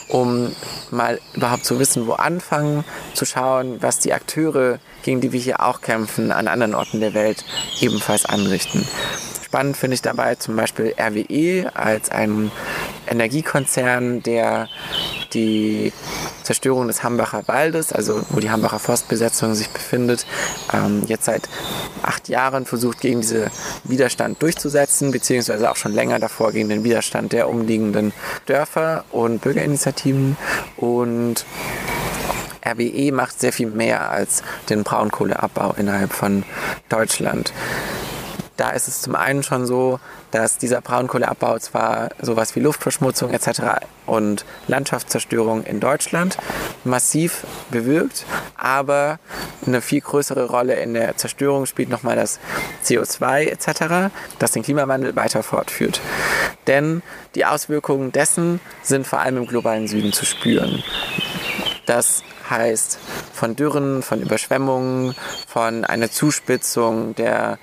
um 0.10 0.56
mal 0.92 1.20
überhaupt 1.34 1.66
zu 1.66 1.80
wissen, 1.80 2.08
wo 2.08 2.14
anfangen, 2.14 2.84
zu 3.14 3.26
schauen, 3.26 3.82
was 3.82 4.00
die 4.00 4.14
Akteure, 4.14 4.80
gegen 5.04 5.22
die 5.22 5.32
wir 5.32 5.40
hier 5.40 5.62
auch 5.64 5.82
kämpfen, 5.82 6.32
an 6.32 6.48
anderen 6.48 6.76
Orten 6.76 7.00
der 7.00 7.14
Welt 7.14 7.44
ebenfalls 7.80 8.26
anrichten. 8.26 8.88
Spannend 9.48 9.78
finde 9.78 9.96
ich 9.96 10.02
dabei 10.02 10.36
zum 10.36 10.58
Beispiel 10.58 10.94
RWE 11.00 11.74
als 11.74 12.12
ein 12.12 12.52
Energiekonzern, 13.08 14.22
der 14.22 14.68
die 15.32 15.94
Zerstörung 16.44 16.88
des 16.88 17.02
Hambacher 17.02 17.48
Waldes, 17.48 17.94
also 17.94 18.24
wo 18.32 18.42
die 18.42 18.52
Hambacher 18.52 18.78
Forstbesetzung 18.78 19.56
sich 19.56 19.70
befindet, 19.70 20.26
ähm, 20.74 21.04
jetzt 21.08 21.24
seit 21.24 21.48
acht 22.04 22.28
Jahren 22.28 22.66
versucht, 22.66 23.00
gegen 23.00 23.22
diesen 23.22 23.50
Widerstand 23.86 24.42
durchzusetzen, 24.42 25.12
beziehungsweise 25.12 25.72
auch 25.72 25.78
schon 25.78 25.94
länger 25.94 26.20
davor 26.20 26.52
gegen 26.52 26.68
den 26.68 26.84
Widerstand 26.84 27.32
der 27.32 27.48
umliegenden 27.48 28.12
Dörfer 28.48 29.06
und 29.12 29.42
Bürgerinitiativen. 29.42 30.36
Und 30.76 31.46
RWE 32.66 33.14
macht 33.14 33.40
sehr 33.40 33.54
viel 33.54 33.68
mehr 33.68 34.10
als 34.10 34.44
den 34.70 34.84
Braunkohleabbau 34.84 35.74
innerhalb 35.78 36.12
von 36.12 36.44
Deutschland. 36.90 37.54
Da 38.58 38.72
ist 38.72 38.88
es 38.88 39.02
zum 39.02 39.16
einen 39.16 39.44
schon 39.44 39.68
so, 39.68 40.00
dass 40.32 40.58
dieser 40.58 40.82
Braunkohleabbau 40.82 41.60
zwar 41.60 42.10
sowas 42.20 42.56
wie 42.56 42.60
Luftverschmutzung 42.60 43.32
etc. 43.32 43.86
und 44.08 44.46
Landschaftszerstörung 44.68 45.64
in 45.64 45.80
Deutschland 45.80 46.38
massiv 46.84 47.46
bewirkt, 47.70 48.26
aber 48.58 49.20
eine 49.66 49.82
viel 49.82 50.02
größere 50.02 50.46
Rolle 50.46 50.74
in 50.76 50.96
der 50.96 51.16
Zerstörung 51.18 51.68
spielt 51.68 51.90
nochmal 51.90 52.16
das 52.16 52.40
CO2 52.84 53.46
etc., 53.46 54.12
das 54.40 54.52
den 54.52 54.64
Klimawandel 54.64 55.16
weiter 55.16 55.44
fortführt. 55.44 56.02
Denn 56.66 57.04
die 57.36 57.46
Auswirkungen 57.46 58.12
dessen 58.12 58.60
sind 58.82 59.06
vor 59.06 59.20
allem 59.20 59.38
im 59.38 59.46
globalen 59.46 59.88
Süden 59.88 60.14
zu 60.14 60.26
spüren. 60.26 60.84
Das 61.88 62.22
heißt 62.50 63.00
von 63.34 63.56
Dürren, 63.56 64.04
von 64.04 64.22
Überschwemmungen, 64.22 65.16
von 65.48 65.86
einer 65.86 66.12
Zuspitzung 66.12 67.16
der 67.16 67.60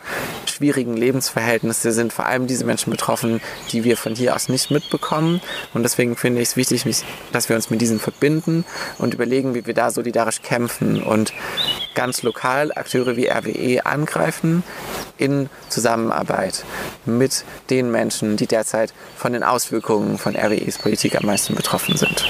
schwierigen 0.46 0.96
Lebensverhältnisse 0.96 1.92
sind 1.92 2.12
vor 2.12 2.24
allem 2.26 2.46
diese 2.46 2.64
Menschen 2.64 2.90
betroffen, 2.90 3.42
die 3.70 3.84
wir 3.84 3.98
von 3.98 4.14
hier 4.14 4.34
aus 4.34 4.48
nicht 4.48 4.70
mitbekommen. 4.70 5.42
Und 5.74 5.82
deswegen 5.82 6.16
finde 6.16 6.40
ich 6.40 6.48
es 6.48 6.56
wichtig, 6.56 6.84
dass 7.32 7.50
wir 7.50 7.56
uns 7.56 7.68
mit 7.68 7.82
diesen 7.82 8.00
verbinden 8.00 8.64
und 8.98 9.12
überlegen, 9.12 9.54
wie 9.54 9.66
wir 9.66 9.74
da 9.74 9.90
solidarisch 9.90 10.40
kämpfen 10.40 11.02
und 11.02 11.34
ganz 11.94 12.22
lokal 12.22 12.72
Akteure 12.74 13.16
wie 13.16 13.28
RWE 13.28 13.84
angreifen 13.84 14.62
in 15.18 15.50
Zusammenarbeit 15.68 16.64
mit 17.04 17.44
den 17.68 17.90
Menschen, 17.90 18.38
die 18.38 18.46
derzeit 18.46 18.94
von 19.18 19.34
den 19.34 19.42
Auswirkungen 19.42 20.16
von 20.16 20.34
RWEs 20.34 20.78
Politik 20.78 21.16
am 21.16 21.26
meisten 21.26 21.54
betroffen 21.54 21.96
sind. 21.98 22.24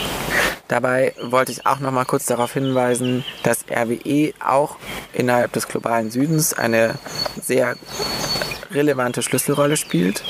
Dabei 0.69 1.15
wollte 1.21 1.53
ich 1.53 1.67
auch 1.67 1.79
noch 1.79 1.93
mal 1.93 2.05
kurz 2.05 2.27
darauf 2.27 2.55
hinweisen, 2.55 3.25
dass 3.43 3.65
RWE 3.71 4.33
auch 4.45 4.77
innerhalb 5.13 5.53
des 5.53 5.69
globalen 5.69 6.11
Südens 6.11 6.55
eine 6.55 6.95
sehr 7.41 7.77
relevante 8.71 9.23
Schlüsselrolle 9.23 9.77
spielt, 9.77 10.25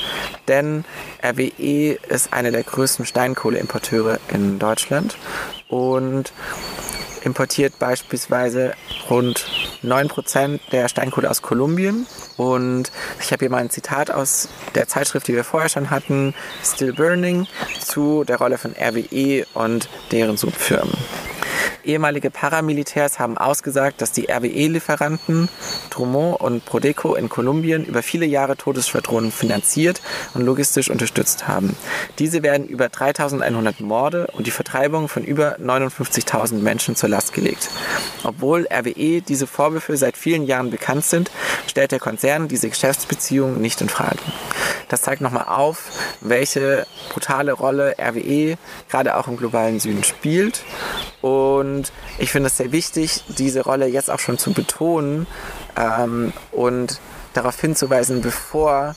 denn 0.47 0.85
RWE 1.23 1.97
ist 2.09 2.33
einer 2.33 2.51
der 2.51 2.63
größten 2.63 3.05
Steinkohleimporteure 3.05 4.19
in 4.27 4.59
Deutschland 4.59 5.17
und 5.69 6.31
importiert 7.23 7.79
beispielsweise 7.79 8.73
rund 9.09 9.45
9% 9.91 10.59
der 10.71 10.87
Steinkohle 10.87 11.29
aus 11.29 11.41
Kolumbien. 11.41 12.05
Und 12.37 12.91
ich 13.19 13.31
habe 13.31 13.41
hier 13.41 13.49
mal 13.49 13.57
ein 13.57 13.69
Zitat 13.69 14.11
aus 14.11 14.49
der 14.75 14.87
Zeitschrift, 14.87 15.27
die 15.27 15.33
wir 15.33 15.43
vorher 15.43 15.69
schon 15.69 15.89
hatten, 15.89 16.33
Still 16.63 16.93
Burning, 16.93 17.47
zu 17.79 18.23
der 18.23 18.37
Rolle 18.37 18.57
von 18.57 18.73
RWE 18.73 19.45
und 19.53 19.89
deren 20.11 20.37
Subfirmen. 20.37 20.93
Ehemalige 21.85 22.31
Paramilitärs 22.31 23.19
haben 23.19 23.37
ausgesagt, 23.37 24.01
dass 24.01 24.11
die 24.11 24.29
RWE-Lieferanten 24.29 25.49
Drummond 25.89 26.39
und 26.41 26.65
Prodeco 26.65 27.15
in 27.15 27.29
Kolumbien 27.29 27.85
über 27.85 28.01
viele 28.01 28.25
Jahre 28.25 28.57
Todesschwadronen 28.57 29.31
finanziert 29.31 30.01
und 30.33 30.41
logistisch 30.41 30.89
unterstützt 30.89 31.47
haben. 31.47 31.75
Diese 32.19 32.43
werden 32.43 32.67
über 32.67 32.89
3100 32.89 33.79
Morde 33.81 34.27
und 34.33 34.47
die 34.47 34.51
Vertreibung 34.51 35.07
von 35.07 35.23
über 35.23 35.57
59.000 35.59 36.55
Menschen 36.55 36.95
zur 36.95 37.09
Last 37.09 37.33
gelegt. 37.33 37.69
Obwohl 38.23 38.67
RWE 38.71 39.21
diese 39.21 39.47
Vorwürfe 39.47 39.95
seit 39.97 40.17
vielen 40.17 40.45
Jahren 40.45 40.71
bekannt 40.71 41.05
sind, 41.05 41.31
stellt 41.67 41.91
der 41.91 41.99
Konzern 41.99 42.47
diese 42.47 42.69
Geschäftsbeziehungen 42.69 43.61
nicht 43.61 43.81
in 43.81 43.89
Frage. 43.89 44.19
Das 44.89 45.01
zeigt 45.01 45.21
nochmal 45.21 45.45
auf, 45.47 45.91
welche 46.21 46.85
brutale 47.09 47.53
Rolle 47.53 47.95
RWE 47.99 48.57
gerade 48.89 49.15
auch 49.17 49.27
im 49.27 49.37
globalen 49.37 49.79
Süden 49.79 50.03
spielt 50.03 50.63
und 51.75 51.91
ich 52.17 52.31
finde 52.31 52.47
es 52.47 52.57
sehr 52.57 52.71
wichtig, 52.71 53.23
diese 53.37 53.61
Rolle 53.61 53.87
jetzt 53.87 54.09
auch 54.09 54.19
schon 54.19 54.37
zu 54.37 54.53
betonen 54.53 55.27
ähm, 55.75 56.31
und 56.51 56.99
darauf 57.33 57.59
hinzuweisen, 57.59 58.21
bevor 58.21 58.95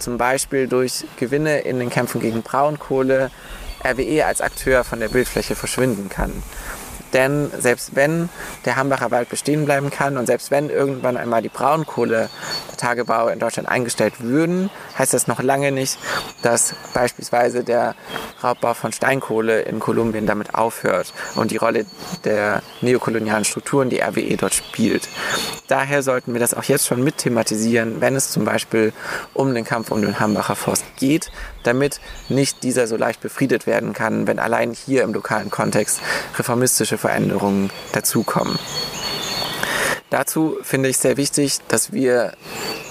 zum 0.00 0.18
Beispiel 0.18 0.66
durch 0.66 1.04
Gewinne 1.16 1.60
in 1.60 1.78
den 1.78 1.90
Kämpfen 1.90 2.20
gegen 2.20 2.42
Braunkohle 2.42 3.30
RWE 3.84 4.24
als 4.26 4.40
Akteur 4.40 4.82
von 4.82 4.98
der 4.98 5.08
Bildfläche 5.08 5.54
verschwinden 5.54 6.08
kann. 6.08 6.42
Denn 7.14 7.50
selbst 7.56 7.94
wenn 7.94 8.28
der 8.64 8.76
Hambacher 8.76 9.10
Wald 9.10 9.28
bestehen 9.28 9.64
bleiben 9.64 9.90
kann 9.90 10.18
und 10.18 10.26
selbst 10.26 10.50
wenn 10.50 10.68
irgendwann 10.68 11.16
einmal 11.16 11.40
die 11.40 11.48
Braunkohletagebau 11.48 13.28
in 13.28 13.38
Deutschland 13.38 13.68
eingestellt 13.68 14.20
würden, 14.20 14.68
heißt 14.98 15.14
das 15.14 15.28
noch 15.28 15.40
lange 15.40 15.70
nicht, 15.72 15.98
dass 16.42 16.74
beispielsweise 16.92 17.62
der 17.62 17.94
Raubbau 18.42 18.74
von 18.74 18.92
Steinkohle 18.92 19.62
in 19.62 19.78
Kolumbien 19.78 20.26
damit 20.26 20.54
aufhört 20.54 21.14
und 21.36 21.52
die 21.52 21.56
Rolle 21.56 21.86
der 22.24 22.62
neokolonialen 22.80 23.44
Strukturen, 23.44 23.88
die 23.88 24.00
RWE 24.00 24.36
dort 24.36 24.54
spielt. 24.54 25.08
Daher 25.68 26.02
sollten 26.02 26.32
wir 26.32 26.40
das 26.40 26.52
auch 26.52 26.64
jetzt 26.64 26.86
schon 26.86 27.02
mit 27.02 27.18
thematisieren, 27.18 28.00
wenn 28.00 28.16
es 28.16 28.30
zum 28.30 28.44
Beispiel 28.44 28.92
um 29.32 29.54
den 29.54 29.64
Kampf 29.64 29.90
um 29.92 30.02
den 30.02 30.18
Hambacher 30.18 30.56
Forst 30.56 30.84
geht, 30.96 31.30
damit 31.66 32.00
nicht 32.28 32.62
dieser 32.62 32.86
so 32.86 32.96
leicht 32.96 33.20
befriedet 33.20 33.66
werden 33.66 33.92
kann, 33.92 34.26
wenn 34.26 34.38
allein 34.38 34.72
hier 34.72 35.02
im 35.02 35.12
lokalen 35.12 35.50
Kontext 35.50 36.00
reformistische 36.38 36.98
Veränderungen 36.98 37.70
dazukommen. 37.92 38.58
Dazu 40.10 40.58
finde 40.62 40.88
ich 40.90 40.98
sehr 40.98 41.16
wichtig, 41.16 41.58
dass 41.66 41.92
wir 41.92 42.34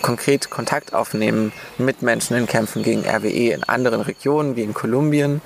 konkret 0.02 0.50
Kontakt 0.50 0.94
aufnehmen 0.94 1.54
mit 1.78 2.02
Menschen 2.02 2.36
in 2.36 2.48
Kämpfen 2.48 2.84
gegen 2.84 3.06
RWE 3.08 3.54
in 3.54 3.64
anderen 3.64 4.02
Regionen 4.02 4.58
wie 4.58 4.64
in 4.64 4.74
Kolumbien 4.74 5.42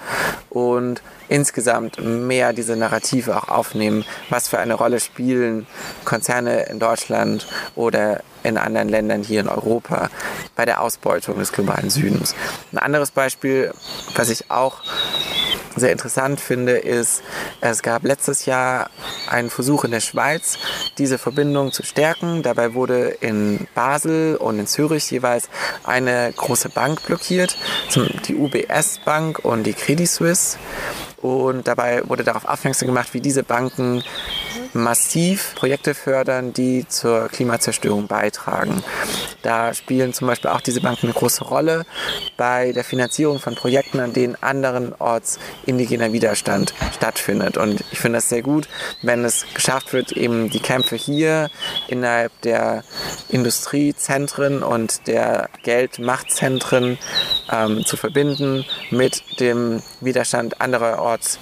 und 0.50 1.03
insgesamt 1.29 2.03
mehr 2.03 2.51
diese 2.53 2.75
Narrative 2.75 3.38
auch 3.38 3.50
aufnehmen, 3.50 4.05
was 4.31 4.48
für 4.48 4.57
eine 4.57 4.74
Rolle 4.74 5.00
spielen 5.00 5.67
Konzerne 6.03 6.63
in 6.63 6.79
Deutschland 6.79 7.46
oder 7.75 8.22
in 8.47 8.57
anderen 8.57 8.89
Ländern 8.89 9.23
hier 9.23 9.41
in 9.41 9.49
Europa 9.49 10.09
bei 10.55 10.65
der 10.65 10.81
Ausbeutung 10.81 11.37
des 11.39 11.51
globalen 11.51 11.89
Südens. 11.89 12.35
Ein 12.71 12.79
anderes 12.79 13.11
Beispiel, 13.11 13.73
was 14.15 14.29
ich 14.29 14.49
auch 14.49 14.81
sehr 15.75 15.91
interessant 15.91 16.39
finde, 16.39 16.77
ist, 16.77 17.21
es 17.61 17.81
gab 17.83 18.03
letztes 18.03 18.45
Jahr 18.45 18.89
einen 19.29 19.49
Versuch 19.49 19.83
in 19.83 19.91
der 19.91 19.99
Schweiz, 19.99 20.57
diese 20.97 21.17
Verbindung 21.17 21.71
zu 21.71 21.83
stärken. 21.83 22.41
Dabei 22.41 22.73
wurde 22.73 23.09
in 23.21 23.67
Basel 23.75 24.35
und 24.37 24.59
in 24.59 24.67
Zürich 24.67 25.09
jeweils 25.11 25.49
eine 25.83 26.33
große 26.35 26.69
Bank 26.69 27.03
blockiert, 27.05 27.57
die 28.27 28.35
UBS 28.35 28.99
Bank 29.05 29.39
und 29.43 29.63
die 29.63 29.73
Credit 29.73 30.09
Suisse. 30.09 30.57
Und 31.21 31.67
dabei 31.67 32.07
wurde 32.07 32.23
darauf 32.23 32.45
aufmerksam 32.45 32.87
gemacht, 32.87 33.13
wie 33.13 33.21
diese 33.21 33.43
Banken 33.43 34.03
massiv 34.74 35.55
Projekte 35.55 35.93
fördern, 35.93 36.53
die 36.53 36.88
zur 36.88 37.27
Klimazerstörung 37.29 38.07
beitragen. 38.07 38.83
Da 39.41 39.74
spielen 39.74 40.13
zum 40.13 40.27
Beispiel 40.27 40.50
auch 40.50 40.62
diese 40.62 40.81
Banken 40.81 41.07
eine 41.07 41.13
große 41.13 41.43
Rolle 41.43 41.86
bei 42.38 42.71
der 42.71 42.83
Finanzierung 42.83 43.39
von 43.39 43.55
Projekten, 43.55 44.00
an 44.00 44.13
denen 44.13 44.36
anderenorts 44.41 45.39
indigener 45.65 46.13
Widerstand 46.13 46.74
stattfindet. 46.93 47.57
Und 47.57 47.83
ich 47.91 48.00
finde 48.00 48.17
das 48.17 48.29
sehr 48.29 48.41
gut, 48.41 48.67
wenn 49.01 49.24
es 49.24 49.45
geschafft 49.53 49.93
wird, 49.93 50.12
eben 50.12 50.50
die 50.50 50.59
Kämpfe 50.59 50.95
hier 50.95 51.50
innerhalb 51.88 52.31
der 52.41 52.83
Industriezentren 53.29 54.63
und 54.63 55.07
der 55.07 55.50
Geldmachtzentren 55.63 56.97
ähm, 57.51 57.86
zu 57.86 57.97
verbinden 57.97 58.65
mit 58.91 59.39
dem 59.39 59.81
Widerstand 60.01 60.62
andererorts 60.62 61.39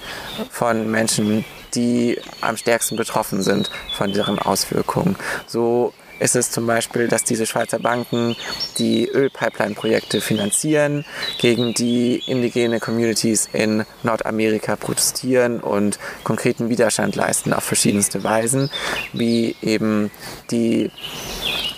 von 0.50 0.90
Menschen, 0.90 1.44
die 1.76 2.18
am 2.40 2.56
stärksten 2.56 2.96
betroffen 2.96 3.42
sind 3.42 3.70
von 3.96 4.12
deren 4.12 4.38
Auswirkungen. 4.38 5.16
So 5.46 5.92
ist 6.18 6.36
es 6.36 6.50
zum 6.50 6.66
Beispiel, 6.66 7.08
dass 7.08 7.24
diese 7.24 7.46
Schweizer 7.46 7.78
Banken 7.78 8.36
die 8.78 9.06
Ölpipeline-Projekte 9.06 10.20
finanzieren, 10.20 11.04
gegen 11.38 11.74
die 11.74 12.22
indigene 12.26 12.80
Communities 12.80 13.48
in 13.52 13.84
Nordamerika 14.02 14.76
protestieren 14.76 15.60
und 15.60 15.98
konkreten 16.24 16.68
Widerstand 16.68 17.16
leisten 17.16 17.52
auf 17.52 17.64
verschiedenste 17.64 18.24
Weisen, 18.24 18.70
wie 19.12 19.56
eben 19.62 20.10
die 20.50 20.90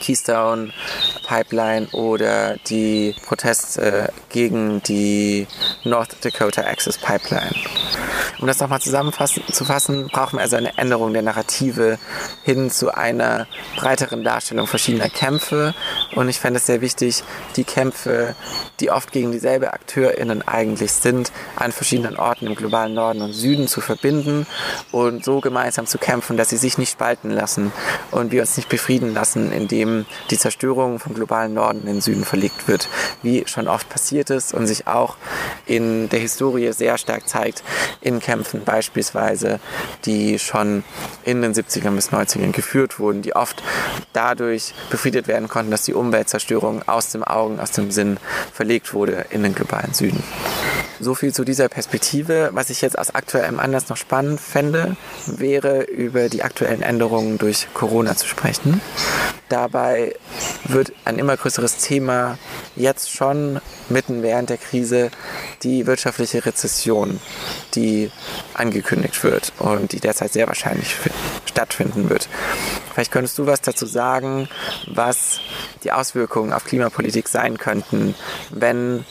Keystone 0.01 0.73
Pipeline 1.27 1.89
oder 1.93 2.57
die 2.69 3.15
Proteste 3.27 4.13
gegen 4.31 4.83
die 4.85 5.47
North 5.85 6.17
Dakota 6.25 6.63
Access 6.63 6.97
Pipeline. 6.97 7.55
Um 8.41 8.47
das 8.47 8.61
nochmal 8.61 8.81
zusammenzufassen, 8.81 10.07
brauchen 10.13 10.39
wir 10.39 10.43
also 10.43 10.55
eine 10.55 10.79
Änderung 10.79 11.13
der 11.13 11.23
Narrative 11.23 11.99
hin 12.45 12.71
zu 12.71 12.95
einer 12.95 13.49
breiteren 13.77 14.23
Darstellung 14.23 14.69
verschiedener 14.69 15.09
Kämpfe. 15.09 15.75
Und 16.15 16.29
ich 16.29 16.39
fände 16.39 16.59
es 16.59 16.67
sehr 16.67 16.81
wichtig, 16.81 17.25
die 17.57 17.65
Kämpfe, 17.65 18.37
die 18.79 18.91
oft 18.93 19.11
gegen 19.11 19.33
dieselbe 19.33 19.73
AkteurInnen 19.73 20.47
eigentlich 20.47 20.93
sind, 20.93 21.33
an 21.57 21.73
verschiedenen 21.73 22.17
Orten 22.17 22.47
im 22.47 22.55
globalen 22.55 22.95
Norden 22.95 23.23
und 23.23 23.33
Süden 23.33 23.67
zu 23.67 23.81
verbinden 23.81 24.47
und 24.93 25.25
so 25.25 25.41
gemeinsam 25.41 25.87
zu 25.87 25.99
kämpfen, 25.99 26.37
dass 26.37 26.51
sie 26.51 26.59
sich 26.59 26.79
nicht 26.79 26.93
spalten 26.93 27.31
lassen 27.31 27.73
und 28.13 28.31
wir 28.31 28.43
uns 28.43 28.57
nicht 28.57 28.69
befrieden 28.69 29.15
lassen, 29.15 29.51
indem 29.51 30.07
die 30.31 30.39
Zerstörung 30.39 31.01
vom 31.01 31.15
globalen 31.15 31.55
Norden 31.55 31.81
in 31.81 31.87
den 31.87 32.01
Süden 32.01 32.25
verlegt 32.25 32.69
wird, 32.69 32.89
wie 33.23 33.45
schon 33.49 33.67
oft 33.67 33.89
passiert 33.89 34.31
ist 34.31 34.55
und 34.55 34.69
sich 34.69 34.87
auch 34.87 35.17
in 35.67 36.09
der 36.09 36.21
Historie 36.21 36.73
sehr 36.73 36.99
stark 36.99 37.29
zeigt 37.29 37.65
in 38.01 38.21
beispielsweise, 38.65 39.61
die 40.05 40.39
schon 40.39 40.85
in 41.25 41.43
den 41.43 41.55
70ern 41.55 41.95
bis 41.95 42.11
90ern 42.11 42.53
geführt 42.53 42.99
wurden, 42.99 43.23
die 43.23 43.35
oft 43.35 43.63
dadurch 44.13 44.75
befriedet 44.91 45.29
werden 45.29 45.49
konnten, 45.49 45.71
dass 45.71 45.83
die 45.83 45.95
Umweltzerstörung 45.95 46.83
aus 46.87 47.11
dem 47.11 47.25
Augen, 47.25 47.61
aus 47.61 47.73
dem 47.73 47.91
Sinn 47.91 48.19
verlegt 48.53 48.95
wurde 48.95 49.27
in 49.31 49.43
den 49.43 49.55
globalen 49.55 49.95
Süden. 49.95 50.23
So 51.01 51.15
viel 51.15 51.33
zu 51.33 51.45
dieser 51.45 51.69
Perspektive. 51.69 52.51
Was 52.53 52.71
ich 52.71 52.81
jetzt 52.81 52.99
aus 52.99 53.15
aktuellem 53.15 53.61
Anlass 53.61 53.89
noch 53.89 53.97
spannend 53.97 54.41
fände, 54.41 54.97
wäre 55.27 55.83
über 55.83 56.29
die 56.29 56.43
aktuellen 56.43 56.83
Änderungen 56.83 57.39
durch 57.39 57.69
Corona 57.73 58.17
zu 58.17 58.27
sprechen. 58.27 58.81
Dabei 59.49 60.15
wird 60.65 60.93
ein 61.05 61.19
immer 61.19 61.37
größeres 61.37 61.79
Thema 61.79 62.39
jetzt 62.77 63.11
schon 63.11 63.61
mitten 63.89 64.23
während 64.23 64.51
der 64.51 64.59
Krise 64.59 65.11
die 65.63 65.87
wirtschaftliche 65.87 66.45
Rezession, 66.45 67.21
die 67.75 68.11
angekündigt 68.55 69.23
wird 69.25 69.53
und 69.59 69.93
die 69.93 70.01
derzeit 70.01 70.33
sehr 70.33 70.47
wahrscheinlich 70.47 70.95
stattfinden 71.47 72.11
wird. 72.11 72.29
Vielleicht 72.93 73.13
könntest 73.13 73.39
du 73.39 73.47
was 73.47 73.61
dazu 73.61 73.87
sagen, 73.87 74.49
was 74.87 75.41
die 75.83 75.93
Auswirkungen 75.93 76.53
auf 76.53 76.65
Klimapolitik 76.65 77.29
sein 77.29 77.59
könnten, 77.59 78.15
wenn 78.51 79.05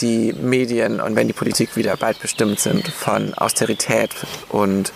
die 0.00 0.32
Medien 0.32 1.00
und 1.00 1.16
wenn 1.16 1.26
die 1.26 1.32
Politik 1.32 1.76
wieder 1.76 1.96
bald 1.96 2.20
bestimmt 2.20 2.60
sind 2.60 2.88
von 2.88 3.34
Austerität 3.34 4.10
und 4.48 4.92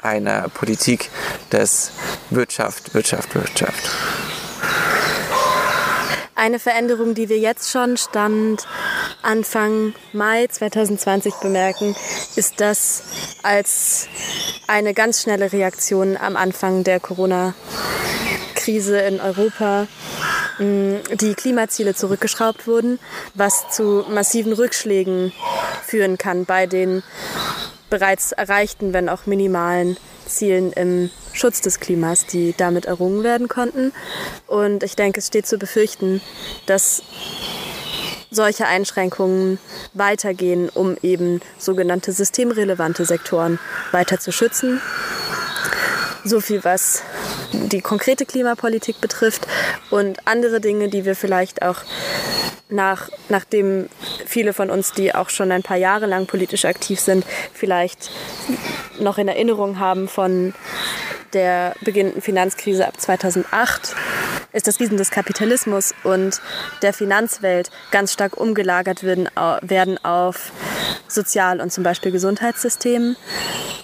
einer 0.00 0.48
Politik 0.48 1.10
des 1.52 1.92
Wirtschaft, 2.30 2.94
Wirtschaft, 2.94 3.34
Wirtschaft. 3.34 3.90
Eine 6.34 6.58
Veränderung, 6.58 7.14
die 7.14 7.28
wir 7.28 7.38
jetzt 7.38 7.70
schon 7.70 7.98
Stand 7.98 8.66
Anfang 9.20 9.94
Mai 10.14 10.46
2020 10.46 11.34
bemerken, 11.34 11.94
ist, 12.36 12.58
dass 12.60 13.02
als 13.42 14.08
eine 14.66 14.94
ganz 14.94 15.20
schnelle 15.22 15.52
Reaktion 15.52 16.16
am 16.16 16.36
Anfang 16.36 16.84
der 16.84 17.00
Corona-Krise 17.00 18.98
in 19.00 19.20
Europa. 19.20 19.86
Die 20.58 21.34
Klimaziele 21.34 21.94
zurückgeschraubt 21.94 22.66
wurden, 22.66 22.98
was 23.34 23.68
zu 23.70 24.04
massiven 24.08 24.54
Rückschlägen 24.54 25.32
führen 25.84 26.16
kann 26.16 26.46
bei 26.46 26.66
den 26.66 27.02
bereits 27.90 28.32
erreichten, 28.32 28.94
wenn 28.94 29.10
auch 29.10 29.26
minimalen 29.26 29.98
Zielen 30.26 30.72
im 30.72 31.10
Schutz 31.32 31.60
des 31.60 31.80
Klimas, 31.80 32.26
die 32.26 32.54
damit 32.56 32.86
errungen 32.86 33.22
werden 33.22 33.48
konnten. 33.48 33.92
Und 34.46 34.82
ich 34.82 34.96
denke, 34.96 35.20
es 35.20 35.28
steht 35.28 35.46
zu 35.46 35.58
befürchten, 35.58 36.20
dass 36.66 37.02
solche 38.30 38.66
Einschränkungen 38.66 39.58
weitergehen, 39.92 40.68
um 40.68 40.96
eben 41.02 41.40
sogenannte 41.58 42.12
systemrelevante 42.12 43.04
Sektoren 43.04 43.58
weiter 43.92 44.18
zu 44.18 44.32
schützen. 44.32 44.80
So 46.24 46.40
viel, 46.40 46.64
was 46.64 47.02
die 47.52 47.80
konkrete 47.80 48.26
Klimapolitik 48.26 49.00
betrifft 49.00 49.46
und 49.90 50.26
andere 50.26 50.60
Dinge, 50.60 50.88
die 50.88 51.04
wir 51.04 51.16
vielleicht 51.16 51.62
auch 51.62 51.78
nach, 52.68 53.10
nachdem 53.28 53.88
viele 54.26 54.52
von 54.52 54.70
uns, 54.70 54.92
die 54.92 55.14
auch 55.14 55.28
schon 55.28 55.52
ein 55.52 55.62
paar 55.62 55.76
Jahre 55.76 56.06
lang 56.06 56.26
politisch 56.26 56.64
aktiv 56.64 57.00
sind, 57.00 57.24
vielleicht 57.52 58.10
noch 58.98 59.18
in 59.18 59.28
Erinnerung 59.28 59.78
haben 59.78 60.08
von 60.08 60.54
der 61.32 61.74
beginnenden 61.80 62.22
Finanzkrise 62.22 62.86
ab 62.86 63.00
2008 63.00 63.94
ist 64.52 64.66
das 64.66 64.80
Riesen 64.80 64.98
des 64.98 65.10
Kapitalismus 65.10 65.94
und 66.04 66.40
der 66.82 66.92
Finanzwelt 66.92 67.70
ganz 67.90 68.12
stark 68.12 68.36
umgelagert 68.36 69.02
werden, 69.02 69.98
auf 70.04 70.52
Sozial- 71.08 71.60
und 71.60 71.72
zum 71.72 71.84
Beispiel 71.84 72.12
Gesundheitssystemen, 72.12 73.16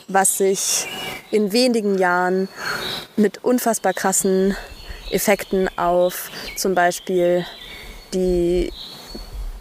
was 0.09 0.39
sich 0.39 0.87
in 1.31 1.53
wenigen 1.53 1.99
Jahren 1.99 2.49
mit 3.17 3.45
unfassbar 3.45 3.93
krassen 3.93 4.57
Effekten 5.11 5.69
auf 5.77 6.31
zum 6.57 6.75
Beispiel 6.75 7.45
die 8.15 8.73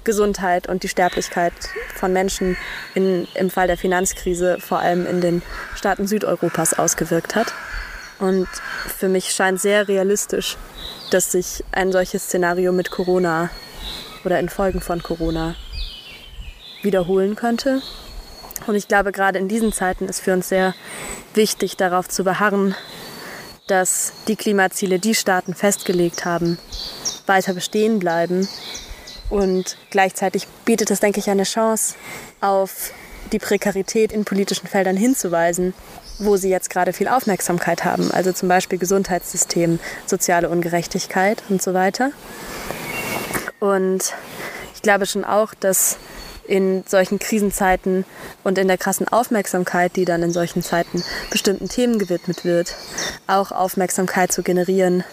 Gesundheit 0.04 0.68
und 0.68 0.84
die 0.84 0.88
Sterblichkeit 0.88 1.54
von 1.96 2.14
Menschen 2.14 2.56
in, 2.96 3.28
im 3.36 3.50
Fall 3.50 3.68
der 3.68 3.78
Finanzkrise, 3.78 4.58
vor 4.60 4.80
allem 4.80 5.06
in 5.06 5.20
den 5.20 5.42
Staaten 5.76 6.08
Südeuropas 6.08 6.74
ausgewirkt 6.74 7.36
hat. 7.36 7.54
Und 8.20 8.48
für 8.98 9.10
mich 9.10 9.32
scheint 9.32 9.60
sehr 9.60 9.88
realistisch, 9.88 10.58
dass 11.12 11.32
sich 11.34 11.64
ein 11.72 11.92
solches 11.92 12.24
Szenario 12.24 12.72
mit 12.72 12.90
Corona 12.90 13.50
oder 14.24 14.40
in 14.40 14.50
Folgen 14.50 14.82
von 14.82 15.04
Corona 15.04 15.56
wiederholen 16.82 17.36
könnte. 17.36 17.82
Und 18.66 18.76
ich 18.76 18.88
glaube, 18.88 19.12
gerade 19.12 19.40
in 19.40 19.48
diesen 19.48 19.72
Zeiten 19.72 20.08
ist 20.08 20.22
für 20.22 20.34
uns 20.34 20.50
sehr 20.50 20.74
wichtig, 21.34 21.78
darauf 21.78 22.08
zu 22.10 22.24
beharren, 22.24 22.76
dass 23.68 24.14
die 24.28 24.36
Klimaziele, 24.36 25.00
die 25.00 25.16
Staaten 25.16 25.54
festgelegt 25.54 26.26
haben, 26.26 26.58
weiter 27.26 27.54
bestehen 27.54 28.00
bleiben. 28.00 28.48
Und 29.30 29.78
gleichzeitig 29.92 30.48
bietet 30.66 30.90
es, 30.90 31.02
denke 31.02 31.20
ich, 31.20 31.30
eine 31.30 31.44
Chance, 31.44 31.96
auf 32.40 32.92
die 33.32 33.40
Prekarität 33.40 34.14
in 34.14 34.24
politischen 34.24 34.68
Feldern 34.68 34.96
hinzuweisen, 34.96 35.74
wo 36.20 36.38
sie 36.38 36.50
jetzt 36.50 36.70
gerade 36.70 36.94
viel 36.94 37.10
Aufmerksamkeit 37.10 37.84
haben. 37.84 38.10
Also 38.12 38.32
zum 38.32 38.48
Beispiel 38.48 38.80
Gesundheitssystem, 38.80 39.80
soziale 40.06 40.50
Ungerechtigkeit 40.50 41.44
und 41.50 41.62
so 41.62 41.74
weiter. 41.74 42.12
Und 43.60 44.14
ich 44.76 44.82
glaube 44.82 45.06
schon 45.06 45.26
auch, 45.26 45.54
dass 45.54 45.98
in 46.48 46.84
solchen 46.88 47.20
Krisenzeiten 47.20 48.06
und 48.44 48.58
in 48.58 48.68
der 48.68 48.78
krassen 48.78 49.08
Aufmerksamkeit, 49.08 49.96
die 49.96 50.06
dann 50.06 50.24
in 50.24 50.32
solchen 50.32 50.64
Zeiten 50.64 51.04
bestimmten 51.30 51.70
Themen 51.70 52.00
gewidmet 52.00 52.46
wird, 52.46 52.76
auch 53.28 53.52
Aufmerksamkeit 53.52 54.32
zu 54.32 54.44
generieren 54.44 55.04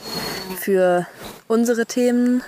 für 0.58 1.06
unsere 1.48 1.86
Themen, 1.86 2.42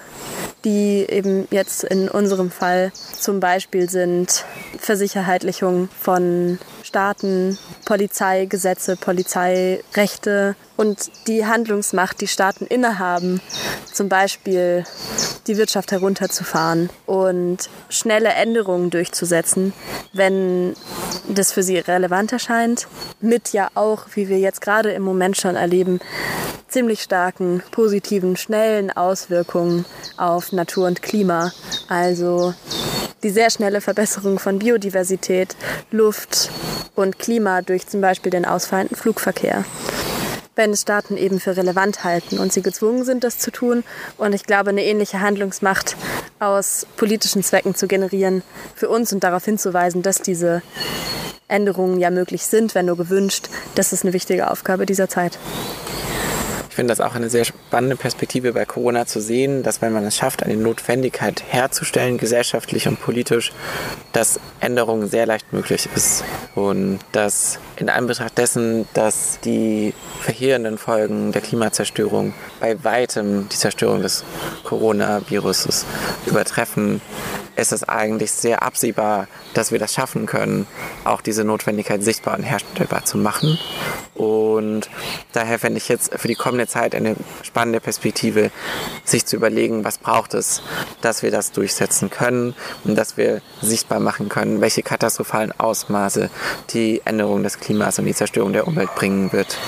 die 0.65 1.07
eben 1.09 1.47
jetzt 1.51 1.85
in 1.85 2.09
unserem 2.09 2.51
Fall 2.51 2.93
zum 3.19 3.41
Beispiel 3.41 3.89
sind 3.89 4.45
Versicherheitlichung 4.79 5.89
von 6.01 6.59
Staaten, 6.87 7.59
Polizeigesetze, 7.85 8.97
Polizeirechte 8.97 10.55
und 10.77 11.11
die 11.27 11.45
Handlungsmacht, 11.45 12.21
die 12.21 12.29
Staaten 12.29 12.65
innehaben, 12.65 13.41
zum 13.93 14.09
Beispiel 14.09 14.85
die 15.49 15.57
Wirtschaft 15.57 15.91
herunterzufahren 15.91 16.89
und 17.05 17.69
schnelle 17.89 18.29
Änderungen 18.29 18.91
durchzusetzen, 18.91 19.73
wenn 20.13 20.75
das 21.29 21.51
für 21.51 21.65
sie 21.65 21.79
relevant 21.79 22.33
erscheint, 22.33 22.87
mit 23.21 23.53
ja 23.53 23.69
auch, 23.75 24.07
wie 24.15 24.29
wir 24.29 24.39
jetzt 24.39 24.61
gerade 24.61 24.93
im 24.93 25.03
Moment 25.03 25.37
schon 25.37 25.57
erleben, 25.57 25.99
ziemlich 26.69 27.03
starken, 27.03 27.65
positiven, 27.73 28.37
schnellen 28.37 28.97
Auswirkungen 28.97 29.85
auf 30.17 30.53
Natur 30.53 30.87
und 30.87 31.03
Klima. 31.03 31.51
Also 31.89 32.55
die 33.23 33.31
sehr 33.31 33.51
schnelle 33.51 33.81
Verbesserung 33.81 34.39
von 34.39 34.59
Biodiversität, 34.59 35.57
Luft 35.91 36.51
und 36.95 37.19
Klima 37.19 37.63
durch 37.63 37.87
zum 37.87 38.01
Beispiel 38.01 38.31
den 38.31 38.45
ausfallenden 38.45 38.97
Flugverkehr 38.97 39.65
wenn 40.57 40.71
es 40.71 40.81
Staaten 40.81 41.17
eben 41.19 41.39
für 41.39 41.57
relevant 41.57 42.03
halten 42.03 42.39
und 42.39 42.53
sie 42.53 42.63
gezwungen 42.63 43.05
sind, 43.05 43.23
das 43.23 43.39
zu 43.39 43.53
tun. 43.53 43.85
Und 44.17 44.33
ich 44.33 44.45
glaube, 44.45 44.71
eine 44.71 44.85
ähnliche 44.85 45.21
Handlungsmacht 45.21 45.97
aus 46.41 46.87
politischen 46.97 47.43
Zwecken 47.43 47.75
zu 47.75 47.87
generieren 47.87 48.43
für 48.75 48.89
uns 48.89 49.13
und 49.13 49.23
darauf 49.23 49.45
hinzuweisen, 49.45 50.03
dass 50.03 50.23
diese 50.23 50.63
Änderungen 51.47 52.01
ja 52.01 52.11
möglich 52.11 52.47
sind, 52.47 52.75
wenn 52.75 52.87
nur 52.87 52.97
gewünscht, 52.97 53.49
das 53.75 53.93
ist 53.93 54.03
eine 54.03 54.13
wichtige 54.13 54.51
Aufgabe 54.51 54.87
dieser 54.87 55.09
Zeit. 55.09 55.39
Ich 56.77 56.79
finde 56.79 56.93
das 56.93 57.01
auch 57.01 57.15
eine 57.15 57.31
sehr 57.31 57.47
spannende 57.47 57.97
Perspektive 57.97 58.53
bei 58.53 58.67
Corona 58.67 59.07
zu 59.07 59.19
sehen, 59.19 59.63
dass 59.63 59.81
wenn 59.81 59.95
man 59.95 60.05
es 60.05 60.15
schafft, 60.15 60.43
eine 60.43 60.59
Notwendigkeit 60.59 61.43
herzustellen, 61.49 62.19
gesellschaftlich 62.19 62.87
und 62.87 63.01
politisch, 63.01 63.53
dass 64.13 64.39
Änderungen 64.61 65.09
sehr 65.09 65.25
leicht 65.25 65.55
möglich 65.55 65.89
ist. 65.97 66.23
Und 66.55 66.99
dass 67.13 67.61
in 67.77 67.89
Anbetracht 67.89 68.37
dessen, 68.37 68.87
dass 68.93 69.41
die 69.41 69.95
verheerenden 70.21 70.77
Folgen 70.77 71.33
der 71.33 71.41
Klimazerstörung 71.41 72.35
bei 72.61 72.85
weitem 72.85 73.49
die 73.49 73.57
Zerstörung 73.57 74.03
des 74.03 74.23
Coronaviruses 74.63 75.87
übertreffen, 76.27 77.01
ist 77.57 77.73
es 77.73 77.85
eigentlich 77.85 78.31
sehr 78.31 78.63
absehbar, 78.63 79.29
dass 79.55 79.73
wir 79.73 79.79
das 79.79 79.95
schaffen 79.95 80.27
können, 80.27 80.67
auch 81.05 81.21
diese 81.21 81.45
Notwendigkeit 81.45 82.03
sichtbar 82.03 82.37
und 82.37 82.45
herstellbar 82.45 83.05
zu 83.05 83.19
machen. 83.19 83.59
Und 84.15 84.89
daher 85.33 85.59
fände 85.59 85.79
ich 85.79 85.89
jetzt 85.89 86.15
für 86.15 86.29
die 86.29 86.35
kommende 86.35 86.67
Zeit 86.67 86.95
eine 86.95 87.17
spannende 87.43 87.81
Perspektive, 87.81 88.51
sich 89.05 89.27
zu 89.27 89.37
überlegen, 89.37 89.85
was 89.85 89.99
braucht 89.99 90.35
es, 90.35 90.63
dass 91.01 91.23
wir 91.23 91.31
das 91.31 91.53
durchsetzen 91.53 92.11
können 92.11 92.55
und 92.85 92.97
dass 92.97 93.17
wir 93.17 93.43
sichtbar 93.61 94.01
machen 94.01 94.29
können, 94.29 94.61
welche 94.61 94.83
katastrophalen 94.83 95.53
Ausmaße 95.59 96.31
die 96.71 97.03
Änderung 97.05 97.43
des 97.43 97.61
Klimas 97.61 97.99
und 97.99 98.07
die 98.07 98.15
Zerstörung 98.15 98.53
der 98.53 98.67
Umwelt 98.67 98.95
bringen 98.95 99.33
wird. 99.33 99.59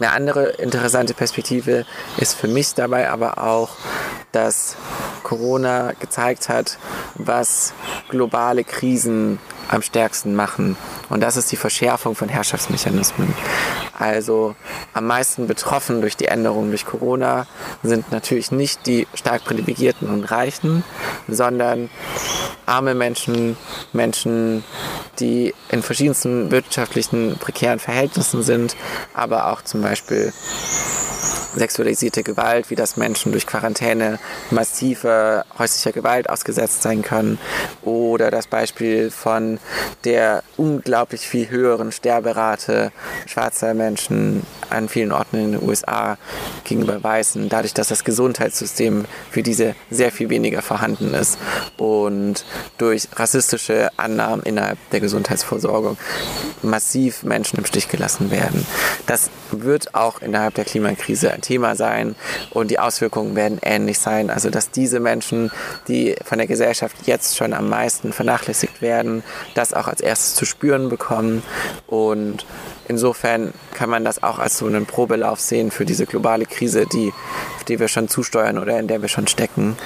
Eine 0.00 0.12
andere 0.12 0.46
interessante 0.50 1.12
Perspektive 1.12 1.84
ist 2.18 2.34
für 2.34 2.46
mich 2.46 2.74
dabei 2.74 3.10
aber 3.10 3.38
auch, 3.38 3.70
dass 4.30 4.76
Corona 5.24 5.92
gezeigt 5.98 6.48
hat, 6.48 6.78
was 7.16 7.72
globale 8.08 8.62
Krisen 8.62 9.40
am 9.68 9.82
stärksten 9.82 10.34
machen. 10.34 10.76
Und 11.08 11.20
das 11.22 11.36
ist 11.36 11.52
die 11.52 11.56
Verschärfung 11.56 12.14
von 12.14 12.28
Herrschaftsmechanismen. 12.28 13.32
Also 13.98 14.54
am 14.94 15.06
meisten 15.06 15.46
betroffen 15.46 16.00
durch 16.00 16.16
die 16.16 16.26
Änderungen 16.26 16.70
durch 16.70 16.86
Corona 16.86 17.46
sind 17.82 18.12
natürlich 18.12 18.50
nicht 18.50 18.86
die 18.86 19.06
stark 19.14 19.44
privilegierten 19.44 20.08
und 20.08 20.24
Reichen, 20.24 20.84
sondern 21.26 21.90
arme 22.66 22.94
Menschen, 22.94 23.56
Menschen, 23.92 24.62
die 25.18 25.54
in 25.70 25.82
verschiedensten 25.82 26.50
wirtschaftlichen 26.50 27.38
prekären 27.38 27.78
Verhältnissen 27.78 28.42
sind, 28.42 28.76
aber 29.14 29.52
auch 29.52 29.62
zum 29.62 29.82
Beispiel 29.82 30.32
sexualisierte 31.58 32.22
Gewalt, 32.22 32.70
wie 32.70 32.74
das 32.74 32.96
Menschen 32.96 33.32
durch 33.32 33.46
Quarantäne 33.46 34.18
massiver 34.50 35.44
häuslicher 35.58 35.92
Gewalt 35.92 36.30
ausgesetzt 36.30 36.82
sein 36.82 37.02
können. 37.02 37.38
Oder 37.82 38.30
das 38.30 38.46
Beispiel 38.46 39.10
von 39.10 39.58
der 40.04 40.42
unglaublich 40.56 41.22
viel 41.22 41.48
höheren 41.48 41.92
Sterberate 41.92 42.92
schwarzer 43.26 43.74
Menschen 43.74 44.42
an 44.70 44.88
vielen 44.88 45.12
Orten 45.12 45.36
in 45.36 45.52
den 45.52 45.68
USA 45.68 46.18
gegenüber 46.64 47.02
Weißen, 47.02 47.48
dadurch, 47.48 47.74
dass 47.74 47.88
das 47.88 48.04
Gesundheitssystem 48.04 49.06
für 49.30 49.42
diese 49.42 49.74
sehr 49.90 50.12
viel 50.12 50.28
weniger 50.28 50.62
vorhanden 50.62 51.14
ist 51.14 51.38
und 51.76 52.44
durch 52.76 53.08
rassistische 53.14 53.90
Annahmen 53.96 54.42
innerhalb 54.42 54.78
der 54.90 55.00
Gesundheitsversorgung 55.00 55.96
massiv 56.62 57.22
Menschen 57.22 57.58
im 57.58 57.64
Stich 57.64 57.88
gelassen 57.88 58.30
werden. 58.30 58.66
Das 59.06 59.30
wird 59.50 59.94
auch 59.94 60.20
innerhalb 60.20 60.54
der 60.54 60.64
Klimakrise 60.64 61.32
ein 61.32 61.40
Thema 61.48 61.76
sein 61.76 62.14
und 62.50 62.70
die 62.70 62.78
Auswirkungen 62.78 63.34
werden 63.34 63.58
ähnlich 63.62 63.98
sein. 63.98 64.28
Also 64.28 64.50
dass 64.50 64.70
diese 64.70 65.00
Menschen, 65.00 65.50
die 65.88 66.14
von 66.22 66.36
der 66.36 66.46
Gesellschaft 66.46 66.94
jetzt 67.06 67.36
schon 67.38 67.54
am 67.54 67.70
meisten 67.70 68.12
vernachlässigt 68.12 68.82
werden, 68.82 69.22
das 69.54 69.72
auch 69.72 69.88
als 69.88 70.02
erstes 70.02 70.34
zu 70.34 70.44
spüren 70.44 70.90
bekommen 70.90 71.42
und 71.86 72.44
insofern 72.88 73.52
kann 73.74 73.90
man 73.90 74.04
das 74.04 74.22
auch 74.22 74.38
als 74.38 74.58
so 74.58 74.66
einen 74.66 74.86
Probelauf 74.86 75.40
sehen 75.40 75.70
für 75.70 75.84
diese 75.84 76.06
globale 76.06 76.46
Krise, 76.46 76.86
die, 76.86 77.12
die 77.68 77.78
wir 77.78 77.88
schon 77.88 78.08
zusteuern 78.08 78.58
oder 78.58 78.78
in 78.78 78.88
der 78.88 79.02
wir 79.02 79.08
schon 79.08 79.26
stecken. 79.26 79.76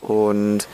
Und 0.00 0.68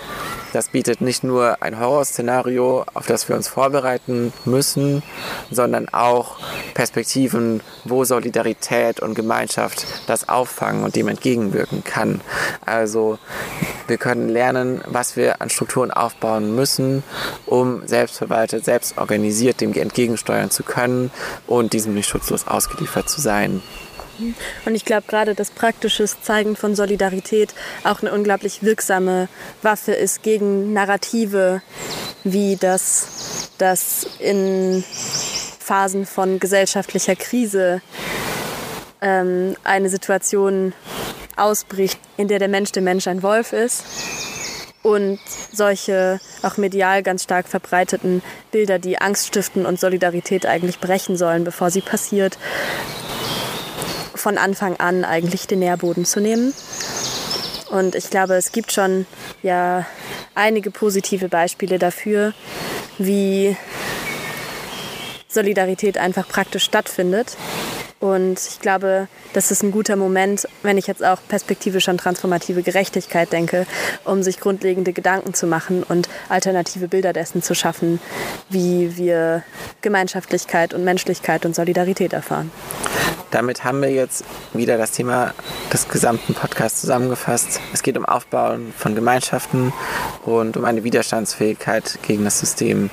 das 0.52 0.68
bietet 0.68 1.00
nicht 1.00 1.24
nur 1.24 1.62
ein 1.62 1.78
Horrorszenario, 1.78 2.84
auf 2.94 3.06
das 3.06 3.28
wir 3.28 3.36
uns 3.36 3.48
vorbereiten 3.48 4.32
müssen, 4.44 5.02
sondern 5.50 5.88
auch 5.88 6.38
Perspektiven, 6.74 7.60
wo 7.84 8.04
Solidarität 8.04 9.00
und 9.00 9.14
Gemeinschaft 9.14 9.86
das 10.06 10.28
auffangen 10.28 10.84
und 10.84 10.96
dem 10.96 11.08
entgegenwirken 11.08 11.84
kann. 11.84 12.20
Also 12.64 13.18
wir 13.88 13.98
können 13.98 14.28
lernen, 14.28 14.80
was 14.86 15.16
wir 15.16 15.40
an 15.40 15.50
Strukturen 15.50 15.90
aufbauen 15.90 16.54
müssen, 16.54 17.02
um 17.46 17.86
selbstverwaltet, 17.86 18.64
selbst 18.64 18.98
organisiert 18.98 19.60
dem 19.60 19.72
entgegensteuern 19.72 20.50
zu 20.50 20.62
können 20.62 21.10
und 21.46 21.72
diesem 21.72 21.94
nicht 21.94 22.08
schutzlos 22.08 22.46
ausgeliefert 22.46 23.08
zu 23.08 23.20
sein. 23.20 23.62
Und 24.64 24.74
ich 24.74 24.84
glaube 24.84 25.04
gerade 25.06 25.34
das 25.34 25.50
praktische 25.50 26.06
Zeigen 26.06 26.56
von 26.56 26.74
Solidarität 26.74 27.54
auch 27.84 28.00
eine 28.00 28.12
unglaublich 28.12 28.62
wirksame 28.62 29.28
Waffe 29.62 29.92
ist 29.92 30.22
gegen 30.22 30.72
Narrative, 30.72 31.60
wie 32.24 32.56
das, 32.56 33.50
das 33.58 34.06
in 34.18 34.82
Phasen 35.58 36.06
von 36.06 36.40
gesellschaftlicher 36.40 37.16
Krise 37.16 37.82
ähm, 39.00 39.56
eine 39.64 39.88
Situation 39.88 40.72
ausbricht, 41.36 41.98
in 42.16 42.28
der 42.28 42.38
der 42.38 42.48
Mensch 42.48 42.72
der 42.72 42.82
Mensch 42.82 43.06
ein 43.06 43.22
Wolf 43.22 43.52
ist 43.52 43.84
und 44.82 45.18
solche 45.52 46.20
auch 46.42 46.58
medial 46.58 47.02
ganz 47.02 47.24
stark 47.24 47.48
verbreiteten 47.48 48.22
Bilder, 48.52 48.78
die 48.78 48.98
Angst 48.98 49.26
stiften 49.26 49.66
und 49.66 49.80
Solidarität 49.80 50.46
eigentlich 50.46 50.78
brechen 50.78 51.16
sollen, 51.16 51.42
bevor 51.42 51.70
sie 51.70 51.80
passiert, 51.80 52.38
von 54.14 54.38
Anfang 54.38 54.76
an 54.76 55.04
eigentlich 55.04 55.46
den 55.48 55.58
Nährboden 55.58 56.04
zu 56.04 56.20
nehmen. 56.20 56.54
Und 57.70 57.96
ich 57.96 58.10
glaube, 58.10 58.34
es 58.34 58.52
gibt 58.52 58.70
schon 58.70 59.06
ja 59.42 59.84
einige 60.36 60.70
positive 60.70 61.28
Beispiele 61.28 61.80
dafür, 61.80 62.32
wie 62.98 63.56
Solidarität 65.28 65.98
einfach 65.98 66.28
praktisch 66.28 66.64
stattfindet. 66.64 67.36
Und 67.98 68.38
ich 68.38 68.60
glaube, 68.60 69.08
das 69.32 69.50
ist 69.50 69.62
ein 69.62 69.70
guter 69.70 69.96
Moment, 69.96 70.46
wenn 70.62 70.76
ich 70.76 70.86
jetzt 70.86 71.02
auch 71.04 71.18
perspektivisch 71.28 71.88
an 71.88 71.96
transformative 71.96 72.62
Gerechtigkeit 72.62 73.32
denke, 73.32 73.66
um 74.04 74.22
sich 74.22 74.38
grundlegende 74.38 74.92
Gedanken 74.92 75.32
zu 75.32 75.46
machen 75.46 75.82
und 75.82 76.08
alternative 76.28 76.88
Bilder 76.88 77.14
dessen 77.14 77.42
zu 77.42 77.54
schaffen, 77.54 78.00
wie 78.50 78.98
wir 78.98 79.42
Gemeinschaftlichkeit 79.80 80.74
und 80.74 80.84
Menschlichkeit 80.84 81.46
und 81.46 81.54
Solidarität 81.54 82.12
erfahren. 82.12 82.50
Damit 83.30 83.64
haben 83.64 83.82
wir 83.82 83.90
jetzt 83.90 84.24
wieder 84.52 84.78
das 84.78 84.92
Thema 84.92 85.34
des 85.72 85.88
gesamten 85.88 86.34
Podcasts 86.34 86.80
zusammengefasst. 86.82 87.60
Es 87.72 87.82
geht 87.82 87.96
um 87.96 88.04
Aufbauen 88.04 88.72
von 88.76 88.94
Gemeinschaften 88.94 89.72
und 90.24 90.56
um 90.56 90.64
eine 90.64 90.84
Widerstandsfähigkeit 90.84 91.98
gegen 92.02 92.24
das 92.24 92.38
System. 92.38 92.90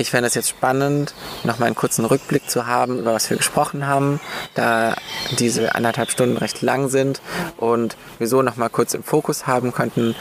Ich 0.00 0.10
fände 0.10 0.28
es 0.28 0.34
jetzt 0.34 0.48
spannend, 0.48 1.12
nochmal 1.44 1.66
einen 1.66 1.76
kurzen 1.76 2.06
Rückblick 2.06 2.48
zu 2.48 2.66
haben, 2.66 3.00
über 3.00 3.12
was 3.12 3.28
wir 3.28 3.36
gesprochen 3.36 3.86
haben, 3.86 4.18
da 4.54 4.96
diese 5.38 5.74
anderthalb 5.74 6.10
Stunden 6.10 6.38
recht 6.38 6.62
lang 6.62 6.88
sind 6.88 7.20
und 7.58 7.98
wir 8.18 8.26
so 8.26 8.40
nochmal 8.40 8.70
kurz 8.70 8.94
im 8.94 9.02
Fokus 9.02 9.46
haben 9.46 9.74
könnten, 9.74 10.16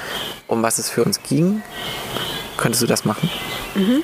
um 0.48 0.62
was 0.64 0.80
es 0.80 0.90
für 0.90 1.06
uns 1.06 1.24
ging. 1.24 1.62
Könntest 2.58 2.84
du 2.84 2.88
das 2.88 3.06
machen? 3.06 3.30
Mhm. 3.74 4.04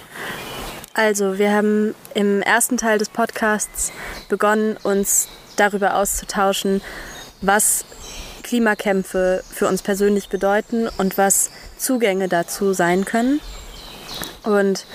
Also, 0.93 1.38
wir 1.39 1.51
haben 1.51 1.93
im 2.13 2.41
ersten 2.41 2.77
Teil 2.77 2.97
des 2.97 3.09
Podcasts 3.09 3.91
begonnen, 4.29 4.77
uns 4.81 5.27
darüber 5.57 5.95
auszutauschen, 5.97 6.81
was 7.41 7.83
Klimakämpfe 8.43 9.43
für 9.51 9.67
uns 9.67 9.81
persönlich 9.81 10.29
bedeuten 10.29 10.88
und 10.97 11.17
was 11.17 11.49
Zugänge 11.77 12.29
dazu 12.29 12.71
sein 12.71 13.03
können. 13.03 13.41
Und 14.43 14.86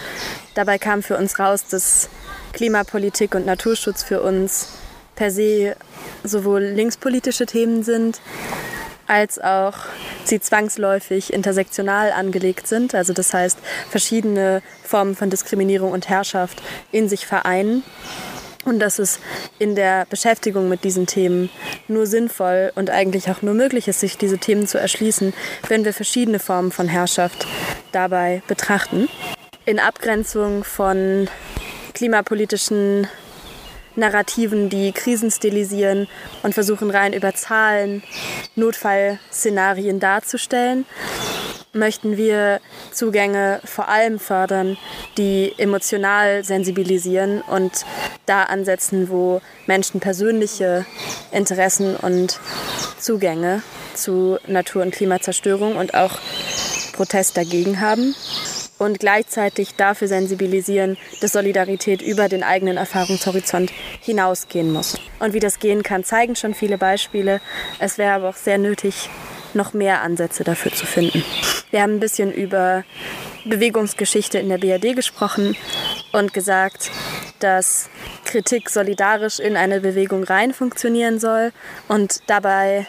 dabei 0.54 0.78
kam 0.78 1.02
für 1.02 1.16
uns 1.16 1.38
raus, 1.38 1.64
dass 1.68 2.08
Klimapolitik 2.52 3.34
und 3.34 3.46
Naturschutz 3.46 4.02
für 4.02 4.22
uns 4.22 4.68
per 5.14 5.30
se 5.30 5.76
sowohl 6.24 6.62
linkspolitische 6.62 7.46
Themen 7.46 7.82
sind, 7.82 8.20
als 9.06 9.38
auch 9.38 9.74
sie 10.24 10.40
zwangsläufig 10.40 11.32
intersektional 11.32 12.12
angelegt 12.12 12.66
sind. 12.66 12.94
Also 12.94 13.12
das 13.12 13.34
heißt, 13.34 13.58
verschiedene 13.90 14.62
Formen 14.84 15.16
von 15.16 15.30
Diskriminierung 15.30 15.92
und 15.92 16.08
Herrschaft 16.08 16.62
in 16.92 17.08
sich 17.08 17.26
vereinen. 17.26 17.82
Und 18.64 18.78
dass 18.78 18.98
es 18.98 19.20
in 19.58 19.74
der 19.74 20.06
Beschäftigung 20.10 20.68
mit 20.68 20.84
diesen 20.84 21.06
Themen 21.06 21.48
nur 21.88 22.06
sinnvoll 22.06 22.72
und 22.74 22.90
eigentlich 22.90 23.30
auch 23.30 23.40
nur 23.40 23.54
möglich 23.54 23.88
ist, 23.88 24.00
sich 24.00 24.18
diese 24.18 24.38
Themen 24.38 24.66
zu 24.66 24.78
erschließen, 24.78 25.32
wenn 25.68 25.84
wir 25.84 25.94
verschiedene 25.94 26.38
Formen 26.38 26.70
von 26.70 26.86
Herrschaft 26.86 27.46
dabei 27.92 28.42
betrachten. 28.48 29.08
In 29.64 29.78
Abgrenzung 29.78 30.64
von 30.64 31.28
klimapolitischen 31.94 33.06
Narrativen, 33.96 34.68
die 34.68 34.92
Krisen 34.92 35.30
stilisieren 35.30 36.06
und 36.42 36.54
versuchen 36.54 36.90
rein 36.90 37.12
über 37.12 37.34
Zahlen 37.34 38.02
Notfallszenarien 38.56 40.00
darzustellen, 40.00 40.86
möchten 41.72 42.16
wir 42.16 42.60
Zugänge 42.92 43.60
vor 43.64 43.88
allem 43.88 44.18
fördern, 44.18 44.76
die 45.16 45.54
emotional 45.58 46.44
sensibilisieren 46.44 47.42
und 47.42 47.84
da 48.26 48.44
ansetzen, 48.44 49.08
wo 49.08 49.40
Menschen 49.66 50.00
persönliche 50.00 50.84
Interessen 51.32 51.96
und 51.96 52.40
Zugänge 52.98 53.62
zu 53.94 54.38
Natur- 54.46 54.82
und 54.82 54.94
Klimazerstörung 54.94 55.76
und 55.76 55.94
auch 55.94 56.18
Protest 56.92 57.36
dagegen 57.36 57.80
haben 57.80 58.14
und 58.78 58.98
gleichzeitig 58.98 59.74
dafür 59.76 60.08
sensibilisieren, 60.08 60.96
dass 61.20 61.32
Solidarität 61.32 62.02
über 62.02 62.28
den 62.28 62.42
eigenen 62.42 62.78
Erfahrungshorizont 62.78 63.70
hinausgehen 64.00 64.72
muss. 64.72 64.98
Und 65.18 65.34
wie 65.34 65.40
das 65.40 65.58
gehen 65.58 65.82
kann, 65.82 66.02
zeigen 66.02 66.34
schon 66.34 66.54
viele 66.54 66.78
Beispiele. 66.78 67.40
Es 67.78 67.98
wäre 67.98 68.14
aber 68.14 68.30
auch 68.30 68.36
sehr 68.36 68.58
nötig, 68.58 69.10
noch 69.54 69.74
mehr 69.74 70.00
Ansätze 70.02 70.44
dafür 70.44 70.72
zu 70.72 70.86
finden. 70.86 71.22
Wir 71.70 71.82
haben 71.82 71.94
ein 71.94 72.00
bisschen 72.00 72.32
über 72.32 72.84
Bewegungsgeschichte 73.44 74.38
in 74.38 74.48
der 74.48 74.58
BRD 74.58 74.96
gesprochen 74.96 75.56
und 76.12 76.34
gesagt, 76.34 76.90
dass 77.38 77.88
Kritik 78.24 78.68
solidarisch 78.70 79.38
in 79.38 79.56
eine 79.56 79.80
Bewegung 79.80 80.24
rein 80.24 80.52
funktionieren 80.52 81.18
soll 81.18 81.52
und 81.88 82.22
dabei 82.26 82.86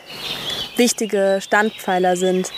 wichtige 0.77 1.39
Standpfeiler 1.41 2.15
sind 2.15 2.51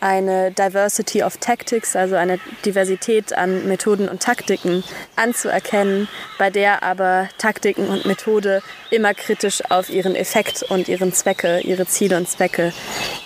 eine 0.00 0.50
Diversity 0.50 1.22
of 1.22 1.36
Tactics, 1.38 1.96
also 1.96 2.16
eine 2.16 2.38
Diversität 2.64 3.32
an 3.32 3.66
Methoden 3.66 4.08
und 4.08 4.22
Taktiken 4.22 4.84
anzuerkennen, 5.16 6.08
bei 6.38 6.50
der 6.50 6.82
aber 6.82 7.28
Taktiken 7.38 7.88
und 7.88 8.06
Methode 8.06 8.62
immer 8.90 9.14
kritisch 9.14 9.62
auf 9.70 9.90
ihren 9.90 10.14
Effekt 10.14 10.62
und 10.64 10.88
ihren 10.88 11.12
Zwecke, 11.12 11.60
ihre 11.60 11.86
Ziele 11.86 12.16
und 12.16 12.28
Zwecke 12.28 12.72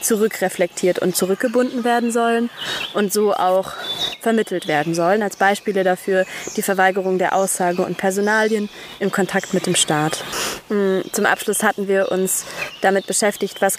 zurückreflektiert 0.00 0.98
und 0.98 1.16
zurückgebunden 1.16 1.85
werden 1.85 2.12
sollen 2.12 2.50
und 2.94 3.12
so 3.12 3.35
auch 3.35 3.72
vermittelt 4.20 4.66
werden 4.66 4.94
sollen. 4.94 5.22
Als 5.22 5.37
Beispiele 5.37 5.85
dafür 5.85 6.26
die 6.57 6.62
Verweigerung 6.62 7.18
der 7.18 7.35
Aussage 7.35 7.83
und 7.83 7.96
Personalien 7.96 8.68
im 8.98 9.11
Kontakt 9.11 9.54
mit 9.54 9.66
dem 9.66 9.74
Staat. 9.74 10.24
Mm, 10.68 11.00
zum 11.12 11.26
Abschluss 11.26 11.62
hatten 11.62 11.88
wir 11.88 12.11
uns 12.11 12.44
damit 12.80 13.07
beschäftigt, 13.07 13.61
was 13.61 13.78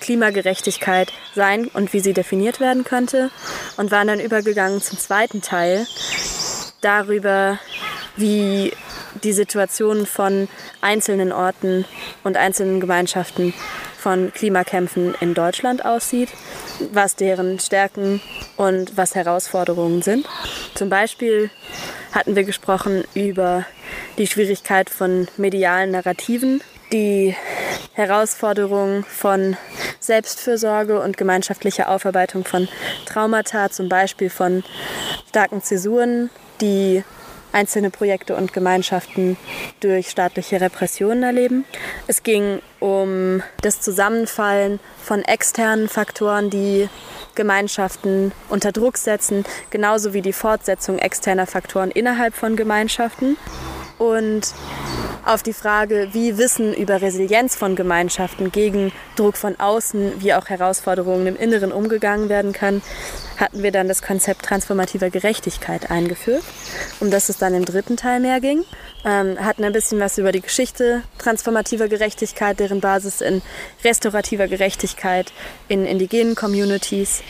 Klimagerechtigkeit 0.55 1.11
sein 1.33 1.67
und 1.73 1.93
wie 1.93 1.99
sie 1.99 2.13
definiert 2.13 2.59
werden 2.59 2.83
könnte 2.83 3.29
und 3.77 3.91
waren 3.91 4.07
dann 4.07 4.19
übergegangen 4.19 4.81
zum 4.81 4.97
zweiten 4.97 5.41
Teil 5.41 5.85
darüber, 6.81 7.59
wie 8.15 8.71
die 9.23 9.33
Situation 9.33 10.05
von 10.05 10.47
einzelnen 10.81 11.31
Orten 11.31 11.85
und 12.23 12.37
einzelnen 12.37 12.79
Gemeinschaften 12.79 13.53
von 13.97 14.31
Klimakämpfen 14.33 15.15
in 15.19 15.33
Deutschland 15.33 15.83
aussieht, 15.83 16.29
was 16.91 17.15
deren 17.15 17.59
Stärken 17.59 18.21
und 18.55 18.97
was 18.97 19.15
Herausforderungen 19.15 20.01
sind. 20.01 20.27
Zum 20.75 20.89
Beispiel 20.89 21.49
hatten 22.11 22.35
wir 22.35 22.43
gesprochen 22.43 23.03
über 23.13 23.65
die 24.17 24.27
Schwierigkeit 24.27 24.89
von 24.89 25.27
medialen 25.37 25.91
Narrativen, 25.91 26.61
die 26.95 27.35
Herausforderung 27.91 29.03
von 29.03 29.57
Selbstfürsorge 29.99 31.01
und 31.01 31.17
gemeinschaftlicher 31.17 31.89
Aufarbeitung 31.89 32.45
von 32.45 32.69
Traumata, 33.05 33.69
zum 33.69 33.89
Beispiel 33.89 34.29
von 34.29 34.63
starken 35.27 35.61
Zäsuren, 35.61 36.29
die 36.61 37.03
einzelne 37.51 37.89
Projekte 37.89 38.35
und 38.35 38.53
Gemeinschaften 38.53 39.35
durch 39.81 40.09
staatliche 40.09 40.61
Repressionen 40.61 41.23
erleben. 41.23 41.65
Es 42.07 42.23
ging 42.23 42.61
um 42.79 43.43
das 43.61 43.81
Zusammenfallen 43.81 44.79
von 45.03 45.21
externen 45.21 45.89
Faktoren, 45.89 46.49
die 46.49 46.87
Gemeinschaften 47.33 48.31
unter 48.47 48.71
Druck 48.71 48.97
setzen, 48.97 49.43
genauso 49.69 50.13
wie 50.13 50.21
die 50.21 50.33
Fortsetzung 50.33 50.97
externer 50.97 51.45
Faktoren 51.45 51.91
innerhalb 51.91 52.35
von 52.35 52.55
Gemeinschaften. 52.55 53.35
Und 53.97 54.53
auf 55.25 55.41
die 55.41 55.53
Frage, 55.53 56.09
wie 56.11 56.37
Wissen 56.37 56.73
über 56.73 57.01
Resilienz 57.01 57.55
von 57.55 57.75
Gemeinschaften 57.75 58.51
gegen 58.51 58.91
Druck 59.15 59.37
von 59.37 59.59
außen 59.59 60.21
wie 60.21 60.33
auch 60.33 60.49
Herausforderungen 60.49 61.25
im 61.25 61.35
Inneren 61.35 61.71
umgegangen 61.71 62.29
werden 62.29 62.53
kann, 62.53 62.83
hatten 63.37 63.63
wir 63.63 63.71
dann 63.71 63.87
das 63.87 64.03
Konzept 64.03 64.43
transformativer 64.43 65.09
Gerechtigkeit 65.09 65.89
eingeführt, 65.89 66.43
um 66.99 67.09
das 67.09 67.29
es 67.29 67.37
dann 67.37 67.55
im 67.55 67.65
dritten 67.65 67.97
Teil 67.97 68.19
mehr 68.19 68.39
ging. 68.39 68.63
Ähm, 69.03 69.37
hatten 69.43 69.63
ein 69.63 69.73
bisschen 69.73 69.99
was 69.99 70.17
über 70.17 70.31
die 70.31 70.41
Geschichte 70.41 71.01
transformativer 71.17 71.87
Gerechtigkeit, 71.87 72.59
deren 72.59 72.81
Basis 72.81 73.21
in 73.21 73.41
restaurativer 73.83 74.47
Gerechtigkeit 74.47 75.33
in 75.67 75.85
indigenen 75.85 76.35
Communities 76.35 77.23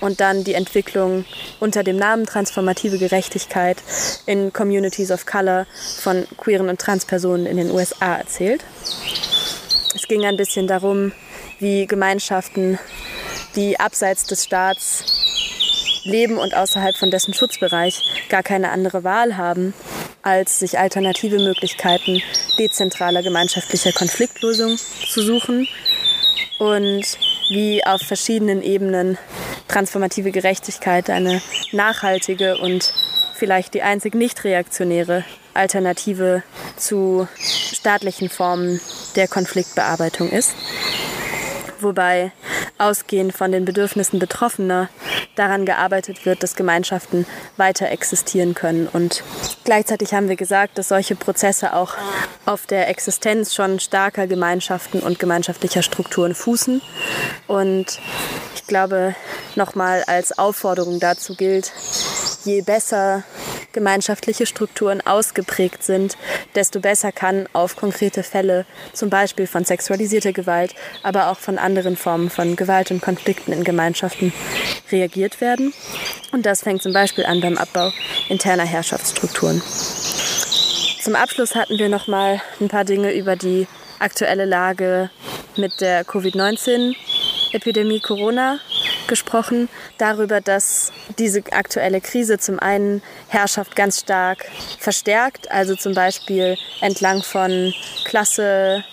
und 0.00 0.20
dann 0.20 0.44
die 0.44 0.54
Entwicklung 0.54 1.24
unter 1.60 1.82
dem 1.82 1.96
Namen 1.96 2.26
transformative 2.26 2.98
Gerechtigkeit 2.98 3.78
in 4.26 4.52
Communities 4.52 5.10
of 5.10 5.26
Color 5.26 5.66
von 6.00 6.26
queeren 6.36 6.68
und 6.68 6.80
Transpersonen 6.80 7.46
in 7.46 7.56
den 7.56 7.70
USA 7.70 8.16
erzählt. 8.16 8.64
Es 9.94 10.06
ging 10.08 10.24
ein 10.24 10.36
bisschen 10.36 10.66
darum, 10.66 11.12
wie 11.58 11.86
Gemeinschaften, 11.86 12.78
die 13.56 13.80
abseits 13.80 14.26
des 14.26 14.44
Staats 14.44 15.04
leben 16.04 16.38
und 16.38 16.54
außerhalb 16.54 16.96
von 16.96 17.10
dessen 17.10 17.34
Schutzbereich 17.34 18.28
gar 18.28 18.42
keine 18.42 18.70
andere 18.70 19.04
Wahl 19.04 19.36
haben, 19.36 19.74
als 20.22 20.60
sich 20.60 20.78
alternative 20.78 21.38
Möglichkeiten 21.38 22.22
dezentraler 22.58 23.22
gemeinschaftlicher 23.22 23.92
Konfliktlösung 23.92 24.76
zu 24.76 25.22
suchen 25.22 25.68
und 26.58 27.04
wie 27.50 27.84
auf 27.84 28.00
verschiedenen 28.02 28.62
Ebenen 28.62 29.18
transformative 29.68 30.30
Gerechtigkeit 30.32 31.10
eine 31.10 31.40
nachhaltige 31.72 32.58
und 32.58 32.92
vielleicht 33.34 33.74
die 33.74 33.82
einzig 33.82 34.14
nicht 34.14 34.44
reaktionäre 34.44 35.24
Alternative 35.54 36.42
zu 36.76 37.28
staatlichen 37.36 38.28
Formen 38.28 38.80
der 39.16 39.28
Konfliktbearbeitung 39.28 40.30
ist. 40.30 40.54
Wobei 41.80 42.32
ausgehend 42.78 43.32
von 43.32 43.52
den 43.52 43.64
Bedürfnissen 43.64 44.18
Betroffener 44.18 44.88
daran 45.36 45.64
gearbeitet 45.64 46.26
wird, 46.26 46.42
dass 46.42 46.56
Gemeinschaften 46.56 47.26
weiter 47.56 47.90
existieren 47.90 48.54
können. 48.54 48.88
Und 48.88 49.22
gleichzeitig 49.64 50.14
haben 50.14 50.28
wir 50.28 50.36
gesagt, 50.36 50.78
dass 50.78 50.88
solche 50.88 51.14
Prozesse 51.14 51.74
auch 51.74 51.94
auf 52.46 52.66
der 52.66 52.88
Existenz 52.88 53.54
schon 53.54 53.80
starker 53.80 54.26
Gemeinschaften 54.26 55.00
und 55.00 55.18
gemeinschaftlicher 55.18 55.82
Strukturen 55.82 56.34
fußen. 56.34 56.80
Und 57.46 58.00
ich 58.54 58.66
glaube, 58.66 59.14
nochmal 59.54 60.04
als 60.06 60.38
Aufforderung 60.38 61.00
dazu 61.00 61.34
gilt, 61.34 61.72
je 62.44 62.62
besser 62.62 63.22
gemeinschaftliche 63.72 64.46
Strukturen 64.46 65.00
ausgeprägt 65.06 65.82
sind, 65.82 66.16
desto 66.54 66.80
besser 66.80 67.12
kann 67.12 67.46
auf 67.52 67.76
konkrete 67.76 68.22
Fälle, 68.22 68.66
zum 68.92 69.10
Beispiel 69.10 69.46
von 69.46 69.64
sexualisierter 69.64 70.32
Gewalt, 70.32 70.74
aber 71.02 71.30
auch 71.30 71.38
von 71.38 71.58
anderen 71.58 71.96
Formen 71.96 72.30
von 72.30 72.56
Gewalt 72.56 72.90
und 72.90 73.02
Konflikten 73.02 73.52
in 73.52 73.64
Gemeinschaften 73.64 74.32
reagiert 74.90 75.40
werden. 75.40 75.72
Und 76.32 76.46
das 76.46 76.62
fängt 76.62 76.82
zum 76.82 76.92
Beispiel 76.92 77.24
an 77.26 77.40
beim 77.40 77.56
Abbau 77.56 77.92
interner 78.28 78.64
Herrschaftsstrukturen. 78.64 79.62
Zum 81.02 81.14
Abschluss 81.14 81.54
hatten 81.54 81.78
wir 81.78 81.88
noch 81.88 82.06
mal 82.06 82.42
ein 82.60 82.68
paar 82.68 82.84
Dinge 82.84 83.12
über 83.14 83.36
die 83.36 83.66
aktuelle 83.98 84.44
Lage 84.44 85.10
mit 85.56 85.80
der 85.80 86.04
Covid-19-Epidemie 86.04 88.00
Corona 88.00 88.60
gesprochen, 89.08 89.68
darüber, 89.98 90.40
dass 90.40 90.92
diese 91.18 91.42
aktuelle 91.50 92.00
Krise 92.00 92.38
zum 92.38 92.58
einen 92.58 93.02
Herrschaft 93.28 93.74
ganz 93.74 94.00
stark 94.00 94.44
verstärkt, 94.78 95.50
also 95.50 95.74
zum 95.74 95.94
Beispiel 95.94 96.56
entlang 96.80 97.22
von 97.22 97.74
Klasse, 98.04 98.84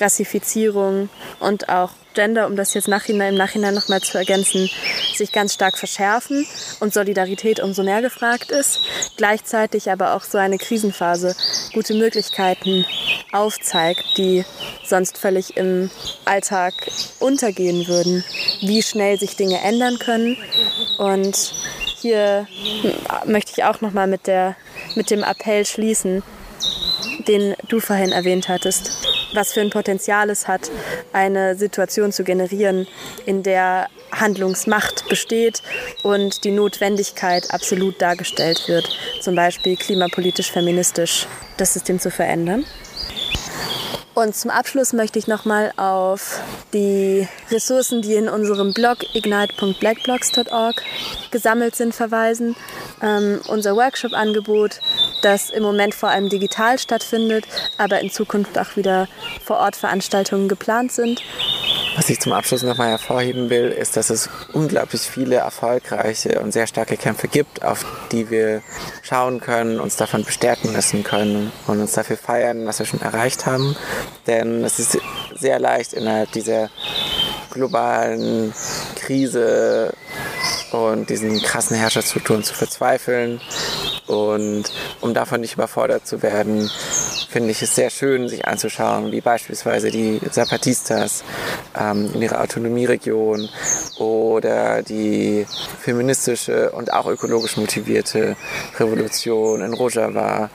Rassifizierung 0.00 1.08
und 1.40 1.68
auch 1.68 1.90
Gender, 2.14 2.46
um 2.46 2.56
das 2.56 2.74
jetzt 2.74 2.88
nachhinein, 2.88 3.32
im 3.32 3.38
Nachhinein 3.38 3.74
nochmal 3.74 4.00
zu 4.00 4.18
ergänzen, 4.18 4.70
sich 5.14 5.32
ganz 5.32 5.54
stark 5.54 5.78
verschärfen 5.78 6.46
und 6.80 6.92
Solidarität 6.92 7.60
umso 7.60 7.82
mehr 7.82 8.02
gefragt 8.02 8.50
ist. 8.50 8.80
Gleichzeitig 9.16 9.90
aber 9.90 10.14
auch 10.14 10.22
so 10.22 10.38
eine 10.38 10.58
Krisenphase 10.58 11.34
gute 11.72 11.94
Möglichkeiten 11.94 12.84
aufzeigt, 13.32 14.04
die 14.16 14.44
sonst 14.84 15.18
völlig 15.18 15.56
im 15.56 15.90
Alltag 16.24 16.74
untergehen 17.18 17.86
würden, 17.88 18.24
wie 18.60 18.82
schnell 18.82 19.18
sich 19.18 19.36
Dinge 19.36 19.60
ändern 19.62 19.98
können. 19.98 20.36
Und 20.98 21.54
hier 22.00 22.46
möchte 23.26 23.52
ich 23.56 23.64
auch 23.64 23.80
nochmal 23.80 24.06
mit, 24.06 24.22
mit 24.94 25.10
dem 25.10 25.22
Appell 25.22 25.64
schließen, 25.64 26.22
den 27.26 27.54
du 27.68 27.80
vorhin 27.80 28.12
erwähnt 28.12 28.48
hattest, 28.48 29.11
was 29.34 29.52
für 29.52 29.60
ein 29.60 29.70
Potenzial 29.70 30.30
es 30.30 30.48
hat, 30.48 30.70
eine 31.12 31.56
Situation 31.56 32.12
zu 32.12 32.24
generieren, 32.24 32.86
in 33.26 33.42
der 33.42 33.88
Handlungsmacht 34.12 35.08
besteht 35.08 35.62
und 36.02 36.44
die 36.44 36.50
Notwendigkeit 36.50 37.50
absolut 37.50 38.00
dargestellt 38.00 38.64
wird, 38.66 38.88
zum 39.20 39.34
Beispiel 39.34 39.76
klimapolitisch, 39.76 40.50
feministisch 40.50 41.26
das 41.56 41.72
System 41.72 41.98
zu 41.98 42.10
verändern. 42.10 42.64
Und 44.14 44.36
zum 44.36 44.50
Abschluss 44.50 44.92
möchte 44.92 45.18
ich 45.18 45.26
nochmal 45.26 45.72
auf 45.76 46.40
die 46.74 47.26
Ressourcen, 47.50 48.02
die 48.02 48.14
in 48.14 48.28
unserem 48.28 48.74
Blog 48.74 48.98
ignite.blackblocks.org 49.14 50.82
gesammelt 51.30 51.76
sind, 51.76 51.94
verweisen. 51.94 52.54
Ähm, 53.00 53.40
unser 53.48 53.74
Workshop-Angebot, 53.74 54.80
das 55.22 55.48
im 55.48 55.62
Moment 55.62 55.94
vor 55.94 56.10
allem 56.10 56.28
digital 56.28 56.78
stattfindet, 56.78 57.46
aber 57.78 58.00
in 58.00 58.10
Zukunft 58.10 58.58
auch 58.58 58.76
wieder 58.76 59.08
vor 59.42 59.56
Ort 59.56 59.76
Veranstaltungen 59.76 60.46
geplant 60.46 60.92
sind. 60.92 61.22
Was 61.94 62.08
ich 62.08 62.20
zum 62.20 62.32
Abschluss 62.32 62.62
nochmal 62.62 62.88
hervorheben 62.88 63.50
will, 63.50 63.68
ist, 63.68 63.96
dass 63.96 64.08
es 64.08 64.30
unglaublich 64.52 65.02
viele 65.02 65.36
erfolgreiche 65.36 66.40
und 66.40 66.52
sehr 66.52 66.66
starke 66.66 66.96
Kämpfe 66.96 67.28
gibt, 67.28 67.62
auf 67.64 67.84
die 68.10 68.30
wir 68.30 68.62
schauen 69.02 69.40
können, 69.40 69.78
uns 69.78 69.96
davon 69.96 70.24
bestärken 70.24 70.72
lassen 70.72 71.04
können 71.04 71.52
und 71.66 71.80
uns 71.80 71.92
dafür 71.92 72.16
feiern, 72.16 72.66
was 72.66 72.78
wir 72.78 72.86
schon 72.86 73.02
erreicht 73.02 73.44
haben. 73.44 73.76
Denn 74.26 74.64
es 74.64 74.78
ist 74.78 74.98
sehr 75.34 75.58
leicht 75.58 75.92
innerhalb 75.92 76.32
dieser 76.32 76.70
globalen 77.50 78.54
Krise 78.96 79.92
und 80.72 81.10
diesen 81.10 81.40
krassen 81.42 81.76
Herrschaftsstrukturen 81.76 82.42
zu 82.42 82.54
verzweifeln. 82.54 83.40
Und 84.06 84.64
um 85.00 85.14
davon 85.14 85.42
nicht 85.42 85.54
überfordert 85.54 86.06
zu 86.06 86.22
werden, 86.22 86.70
finde 87.28 87.50
ich 87.50 87.62
es 87.62 87.74
sehr 87.74 87.90
schön, 87.90 88.28
sich 88.28 88.46
anzuschauen, 88.46 89.10
wie 89.12 89.20
beispielsweise 89.20 89.90
die 89.90 90.20
Zapatistas 90.30 91.24
in 92.14 92.22
ihrer 92.22 92.40
Autonomieregion 92.40 93.48
oder 93.98 94.82
die 94.82 95.46
feministische 95.80 96.70
und 96.70 96.92
auch 96.92 97.06
ökologisch 97.06 97.56
motivierte 97.56 98.36
Revolution 98.78 99.62
in 99.62 99.74
Rojava 99.74 100.50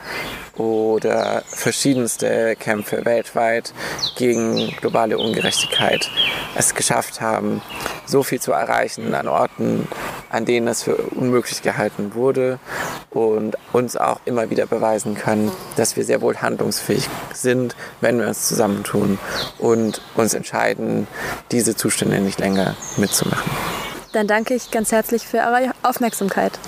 oder 0.58 1.42
verschiedenste 1.46 2.56
Kämpfe 2.56 3.04
weltweit 3.04 3.72
gegen 4.16 4.74
globale 4.80 5.16
Ungerechtigkeit 5.18 6.10
es 6.56 6.74
geschafft 6.74 7.20
haben, 7.20 7.62
so 8.06 8.22
viel 8.22 8.40
zu 8.40 8.52
erreichen 8.52 9.14
an 9.14 9.28
Orten, 9.28 9.86
an 10.30 10.44
denen 10.44 10.66
es 10.66 10.82
für 10.82 10.96
unmöglich 10.96 11.62
gehalten 11.62 12.14
wurde 12.14 12.58
und 13.10 13.56
uns 13.72 13.96
auch 13.96 14.20
immer 14.24 14.50
wieder 14.50 14.66
beweisen 14.66 15.14
können, 15.14 15.52
dass 15.76 15.96
wir 15.96 16.04
sehr 16.04 16.20
wohl 16.20 16.36
handlungsfähig 16.36 17.08
sind, 17.32 17.76
wenn 18.00 18.18
wir 18.18 18.26
uns 18.26 18.48
zusammentun 18.48 19.18
und 19.58 20.02
uns 20.16 20.34
entscheiden, 20.34 21.06
diese 21.52 21.76
Zustände 21.76 22.20
nicht 22.20 22.40
länger 22.40 22.76
mitzumachen 22.96 23.27
machen. 23.28 23.50
Dann 24.12 24.26
danke 24.26 24.54
ich 24.54 24.70
ganz 24.70 24.92
herzlich 24.92 25.26
für 25.26 25.38
eure 25.38 25.72
Aufmerksamkeit. 25.82 26.58